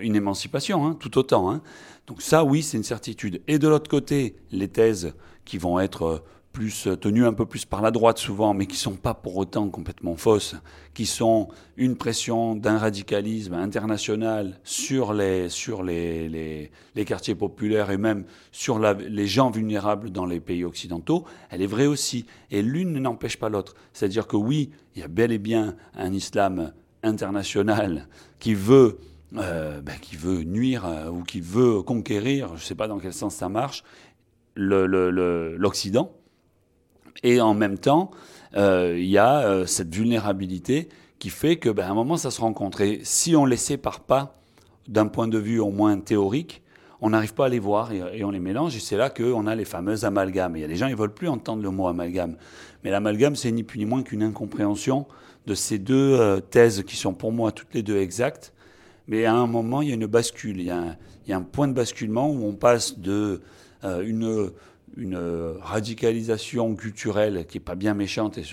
une 0.00 0.16
émancipation, 0.16 0.86
hein, 0.86 0.96
tout 0.98 1.16
autant. 1.18 1.50
Hein. 1.50 1.62
Donc 2.06 2.22
ça, 2.22 2.44
oui, 2.44 2.62
c'est 2.62 2.76
une 2.76 2.84
certitude. 2.84 3.42
Et 3.46 3.58
de 3.58 3.68
l'autre 3.68 3.90
côté, 3.90 4.36
les 4.50 4.68
thèses 4.68 5.14
qui 5.44 5.58
vont 5.58 5.78
être 5.78 6.02
euh, 6.02 6.18
plus 6.54 6.86
euh, 6.86 6.96
tenues 6.96 7.26
un 7.26 7.34
peu 7.34 7.44
plus 7.44 7.66
par 7.66 7.82
la 7.82 7.90
droite 7.90 8.16
souvent, 8.16 8.54
mais 8.54 8.66
qui 8.66 8.76
sont 8.76 8.94
pas 8.94 9.12
pour 9.12 9.36
autant 9.36 9.68
complètement 9.68 10.16
fausses, 10.16 10.54
qui 10.94 11.04
sont 11.04 11.48
une 11.76 11.96
pression 11.96 12.54
d'un 12.54 12.78
radicalisme 12.78 13.52
international 13.52 14.58
sur 14.62 15.12
les, 15.12 15.50
sur 15.50 15.82
les, 15.82 16.70
les, 16.94 17.04
quartiers 17.04 17.34
populaires 17.34 17.90
et 17.90 17.98
même 17.98 18.24
sur 18.52 18.78
les 18.78 19.26
gens 19.26 19.50
vulnérables 19.50 20.10
dans 20.10 20.24
les 20.24 20.40
pays 20.40 20.64
occidentaux, 20.64 21.24
elle 21.50 21.60
est 21.60 21.66
vraie 21.66 21.86
aussi. 21.86 22.24
Et 22.50 22.62
l'une 22.62 22.98
n'empêche 22.98 23.36
pas 23.36 23.50
l'autre. 23.50 23.74
C'est-à-dire 23.92 24.26
que 24.26 24.36
oui, 24.36 24.70
il 24.94 25.00
y 25.00 25.04
a 25.04 25.08
bel 25.08 25.32
et 25.32 25.38
bien 25.38 25.74
un 25.94 26.12
islam 26.12 26.72
international 27.02 28.08
qui 28.38 28.54
veut 28.54 28.98
euh, 29.36 29.80
ben, 29.80 29.96
qui 30.00 30.14
veut 30.14 30.44
nuire 30.44 30.86
euh, 30.86 31.08
ou 31.08 31.24
qui 31.24 31.40
veut 31.40 31.82
conquérir, 31.82 32.50
je 32.50 32.52
ne 32.52 32.58
sais 32.58 32.76
pas 32.76 32.86
dans 32.86 33.00
quel 33.00 33.12
sens 33.12 33.34
ça 33.34 33.48
marche, 33.48 33.82
l'Occident. 34.54 36.12
Et 37.22 37.40
en 37.40 37.54
même 37.54 37.78
temps, 37.78 38.10
euh, 38.56 38.96
il 38.98 39.08
y 39.08 39.18
a 39.18 39.40
euh, 39.40 39.66
cette 39.66 39.94
vulnérabilité 39.94 40.88
qui 41.18 41.30
fait 41.30 41.56
que, 41.56 41.68
ben, 41.68 41.86
à 41.86 41.90
un 41.90 41.94
moment, 41.94 42.16
ça 42.16 42.30
se 42.30 42.40
rencontre. 42.40 42.80
Et 42.80 43.00
si 43.02 43.34
on 43.36 43.44
les 43.44 43.56
sépare 43.56 44.00
pas 44.00 44.38
d'un 44.88 45.06
point 45.06 45.28
de 45.28 45.38
vue 45.38 45.58
au 45.58 45.70
moins 45.70 45.98
théorique, 45.98 46.62
on 47.00 47.10
n'arrive 47.10 47.34
pas 47.34 47.46
à 47.46 47.48
les 47.48 47.58
voir 47.58 47.92
et, 47.92 48.24
on 48.24 48.30
les 48.30 48.40
mélange. 48.40 48.76
Et 48.76 48.80
c'est 48.80 48.96
là 48.96 49.10
qu'on 49.10 49.46
a 49.46 49.54
les 49.54 49.64
fameuses 49.64 50.04
amalgames. 50.04 50.56
Il 50.56 50.60
y 50.60 50.64
a 50.64 50.68
des 50.68 50.76
gens, 50.76 50.86
ils 50.86 50.96
veulent 50.96 51.12
plus 51.12 51.28
entendre 51.28 51.62
le 51.62 51.70
mot 51.70 51.86
amalgame. 51.86 52.36
Mais 52.82 52.90
l'amalgame, 52.90 53.36
c'est 53.36 53.50
ni 53.50 53.62
plus 53.62 53.78
ni 53.78 53.84
moins 53.84 54.02
qu'une 54.02 54.22
incompréhension 54.22 55.06
de 55.46 55.54
ces 55.54 55.78
deux 55.78 56.18
euh, 56.18 56.40
thèses 56.40 56.82
qui 56.84 56.96
sont 56.96 57.12
pour 57.12 57.32
moi 57.32 57.52
toutes 57.52 57.74
les 57.74 57.82
deux 57.82 57.98
exactes. 57.98 58.52
Mais 59.06 59.26
à 59.26 59.34
un 59.34 59.46
moment, 59.46 59.82
il 59.82 59.88
y 59.88 59.90
a 59.90 59.94
une 59.94 60.06
bascule. 60.06 60.60
Il 60.60 60.66
y 60.66 60.70
a 60.70 61.36
un, 61.36 61.42
point 61.42 61.68
de 61.68 61.74
basculement 61.74 62.30
où 62.30 62.46
on 62.46 62.54
passe 62.54 62.98
de 62.98 63.42
une 63.82 64.50
une 64.96 65.16
radicalisation 65.60 66.74
culturelle 66.76 67.46
qui 67.46 67.58
n'est 67.58 67.64
pas 67.64 67.74
bien 67.74 67.94
méchante 67.94 68.38
et 68.38 68.44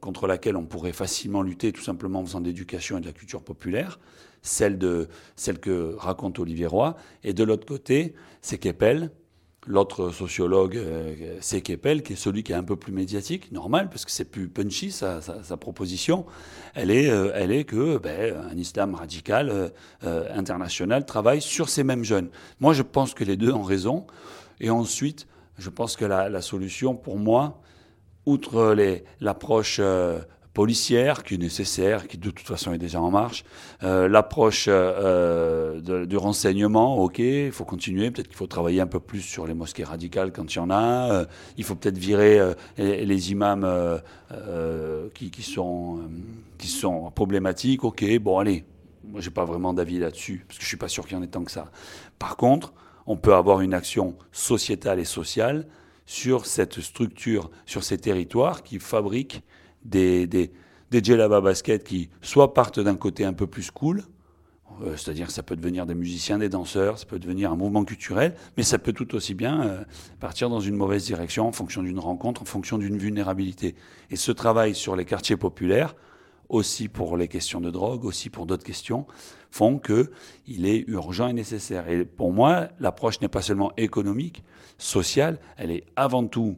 contre 0.00 0.26
laquelle 0.26 0.56
on 0.56 0.66
pourrait 0.66 0.92
facilement 0.92 1.42
lutter 1.42 1.72
tout 1.72 1.82
simplement 1.82 2.20
en 2.20 2.24
faisant 2.24 2.40
de 2.40 2.46
l'éducation 2.46 2.98
et 2.98 3.00
de 3.00 3.06
la 3.06 3.12
culture 3.12 3.42
populaire, 3.42 3.98
celle, 4.42 4.78
de, 4.78 5.08
celle 5.36 5.58
que 5.58 5.94
raconte 5.96 6.38
Olivier 6.38 6.66
Roy. 6.66 6.96
Et 7.22 7.32
de 7.32 7.44
l'autre 7.44 7.66
côté, 7.66 8.14
c'est 8.42 8.58
Keppel, 8.58 9.10
l'autre 9.66 10.10
sociologue, 10.10 10.76
euh, 10.76 11.36
c'est 11.40 11.60
Keppel, 11.60 12.02
qui 12.02 12.14
est 12.14 12.16
celui 12.16 12.42
qui 12.42 12.52
est 12.52 12.56
un 12.56 12.62
peu 12.62 12.76
plus 12.76 12.92
médiatique, 12.92 13.52
normal, 13.52 13.88
parce 13.88 14.04
que 14.04 14.10
c'est 14.10 14.24
plus 14.24 14.48
punchy 14.48 14.90
sa, 14.90 15.20
proposition. 15.58 16.26
Elle 16.74 16.90
est, 16.90 17.10
euh, 17.10 17.32
elle 17.34 17.52
est 17.52 17.64
que 17.64 17.98
ben, 17.98 18.36
un 18.50 18.56
islam 18.56 18.94
radical 18.94 19.70
euh, 20.04 20.28
international 20.34 21.06
travaille 21.06 21.40
sur 21.40 21.68
ces 21.68 21.84
mêmes 21.84 22.04
jeunes. 22.04 22.28
Moi, 22.60 22.74
je 22.74 22.82
pense 22.82 23.14
que 23.14 23.24
les 23.24 23.36
deux 23.36 23.52
ont 23.52 23.62
raison. 23.62 24.06
Et 24.60 24.70
ensuite, 24.70 25.26
je 25.58 25.70
pense 25.70 25.96
que 25.96 26.04
la, 26.04 26.42
solution, 26.42 26.94
pour 26.94 27.18
moi, 27.18 27.60
outre 28.26 28.74
l'approche 29.20 29.78
euh, 29.80 30.20
policière 30.52 31.24
qui 31.24 31.34
est 31.34 31.38
nécessaire, 31.38 32.06
qui 32.06 32.16
de 32.16 32.30
toute 32.30 32.46
façon 32.46 32.72
est 32.72 32.78
déjà 32.78 33.00
en 33.00 33.10
marche, 33.10 33.44
euh, 33.82 34.08
l'approche 34.08 34.66
euh, 34.68 36.06
du 36.06 36.16
renseignement, 36.16 36.98
ok, 36.98 37.18
il 37.18 37.52
faut 37.52 37.64
continuer, 37.64 38.10
peut-être 38.10 38.28
qu'il 38.28 38.36
faut 38.36 38.46
travailler 38.46 38.80
un 38.80 38.86
peu 38.86 39.00
plus 39.00 39.20
sur 39.20 39.46
les 39.46 39.54
mosquées 39.54 39.84
radicales 39.84 40.32
quand 40.32 40.54
il 40.54 40.58
y 40.58 40.60
en 40.60 40.70
a, 40.70 41.26
il 41.56 41.64
faut 41.64 41.74
peut-être 41.74 41.98
virer 41.98 42.40
les, 42.78 43.32
imams 43.32 44.00
qui, 45.12 45.42
sont, 45.42 46.00
qui 46.58 46.68
sont 46.68 47.10
problématiques, 47.10 47.84
ok, 47.84 48.18
bon 48.18 48.38
allez, 48.38 48.64
moi 49.08 49.20
j'ai 49.20 49.30
pas 49.30 49.44
vraiment 49.44 49.74
d'avis 49.74 49.98
là-dessus, 49.98 50.44
parce 50.46 50.58
que 50.58 50.64
je 50.64 50.68
suis 50.68 50.76
pas 50.76 50.88
sûr 50.88 51.04
qu'il 51.06 51.16
y 51.16 51.20
en 51.20 51.22
ait 51.22 51.28
tant 51.28 51.44
que 51.44 51.50
ça. 51.50 51.66
Par 52.18 52.36
contre, 52.36 52.72
on 53.06 53.16
peut 53.16 53.34
avoir 53.34 53.60
une 53.60 53.74
action 53.74 54.16
sociétale 54.32 54.98
et 54.98 55.04
sociale 55.04 55.66
sur 56.06 56.46
cette 56.46 56.80
structure, 56.80 57.50
sur 57.66 57.82
ces 57.82 57.98
territoires 57.98 58.62
qui 58.62 58.78
fabriquent 58.78 59.42
des, 59.84 60.26
des, 60.26 60.52
des 60.90 61.78
qui 61.80 62.10
soit 62.22 62.54
partent 62.54 62.80
d'un 62.80 62.96
côté 62.96 63.24
un 63.24 63.32
peu 63.32 63.46
plus 63.46 63.70
cool, 63.70 64.04
euh, 64.82 64.96
c'est-à-dire 64.96 65.30
ça 65.30 65.42
peut 65.42 65.56
devenir 65.56 65.86
des 65.86 65.94
musiciens, 65.94 66.38
des 66.38 66.48
danseurs, 66.48 66.98
ça 66.98 67.06
peut 67.06 67.18
devenir 67.18 67.52
un 67.52 67.56
mouvement 67.56 67.84
culturel, 67.84 68.34
mais 68.56 68.62
ça 68.62 68.78
peut 68.78 68.92
tout 68.92 69.14
aussi 69.14 69.34
bien 69.34 69.62
euh, 69.62 69.84
partir 70.20 70.48
dans 70.50 70.60
une 70.60 70.74
mauvaise 70.74 71.04
direction 71.04 71.46
en 71.46 71.52
fonction 71.52 71.82
d'une 71.82 71.98
rencontre, 71.98 72.42
en 72.42 72.46
fonction 72.46 72.78
d'une 72.78 72.96
vulnérabilité. 72.96 73.74
Et 74.10 74.16
ce 74.16 74.32
travail 74.32 74.74
sur 74.74 74.96
les 74.96 75.04
quartiers 75.04 75.36
populaires, 75.36 75.94
aussi 76.48 76.88
pour 76.88 77.16
les 77.16 77.28
questions 77.28 77.60
de 77.60 77.70
drogue, 77.70 78.04
aussi 78.04 78.30
pour 78.30 78.46
d'autres 78.46 78.64
questions, 78.64 79.06
font 79.50 79.78
qu'il 79.78 80.66
est 80.66 80.84
urgent 80.88 81.28
et 81.28 81.32
nécessaire. 81.32 81.88
Et 81.88 82.04
pour 82.04 82.32
moi, 82.32 82.68
l'approche 82.80 83.20
n'est 83.20 83.28
pas 83.28 83.42
seulement 83.42 83.72
économique, 83.76 84.42
sociale, 84.78 85.38
elle 85.56 85.70
est 85.70 85.84
avant 85.96 86.26
tout 86.26 86.56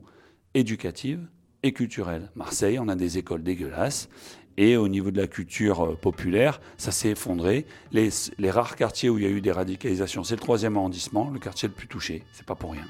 éducative 0.55 1.27
et 1.63 1.73
culturelle. 1.73 2.31
Marseille, 2.35 2.79
on 2.79 2.89
a 2.89 2.97
des 2.97 3.19
écoles 3.19 3.43
dégueulasses 3.43 4.09
Et 4.57 4.79
au 4.79 4.89
niveau 4.89 5.11
de 5.11 5.21
la 5.21 5.27
culture 5.27 5.85
euh, 5.85 5.95
populaire, 5.97 6.61
ça 6.79 6.91
s'est 6.91 7.11
effondré. 7.11 7.67
Les, 7.93 8.09
les, 8.39 8.51
rares 8.51 8.77
quartiers 8.77 9.11
où 9.11 9.19
il 9.19 9.25
y 9.25 9.27
a 9.27 9.31
eu 9.31 9.43
des 9.43 9.53
radicalisations, 9.53 10.25
c'est 10.25 10.37
le 10.37 10.41
troisième 10.41 10.77
arrondissement, 10.77 11.31
le 11.31 11.39
quartier 11.39 11.69
le 11.69 11.75
plus 11.75 11.89
touché. 11.89 12.23
C'est 12.33 12.47
pas 12.47 12.55
pour 12.55 12.73
rien. 12.73 12.87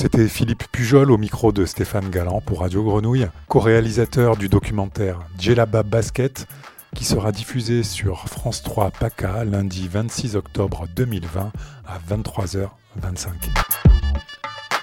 C'était 0.00 0.28
Philippe 0.28 0.62
Pujol 0.70 1.10
au 1.10 1.18
micro 1.18 1.50
de 1.50 1.64
Stéphane 1.64 2.08
Galland 2.08 2.40
pour 2.40 2.60
Radio 2.60 2.84
Grenouille, 2.84 3.26
co-réalisateur 3.48 4.36
du 4.36 4.48
documentaire 4.48 5.18
Djellaba 5.40 5.82
Basket, 5.82 6.46
qui 6.94 7.04
sera 7.04 7.32
diffusé 7.32 7.82
sur 7.82 8.28
France 8.28 8.62
3 8.62 8.92
PACA 8.92 9.44
lundi 9.44 9.88
26 9.88 10.36
octobre 10.36 10.86
2020 10.94 11.50
à 11.84 11.98
23h25. 12.14 13.26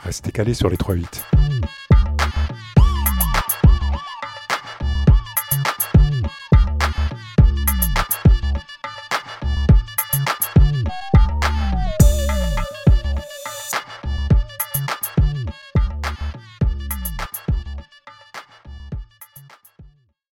Restez 0.03 0.33
calés 0.33 0.53
sur 0.53 0.69
les 0.69 0.75
3-8. 0.75 1.34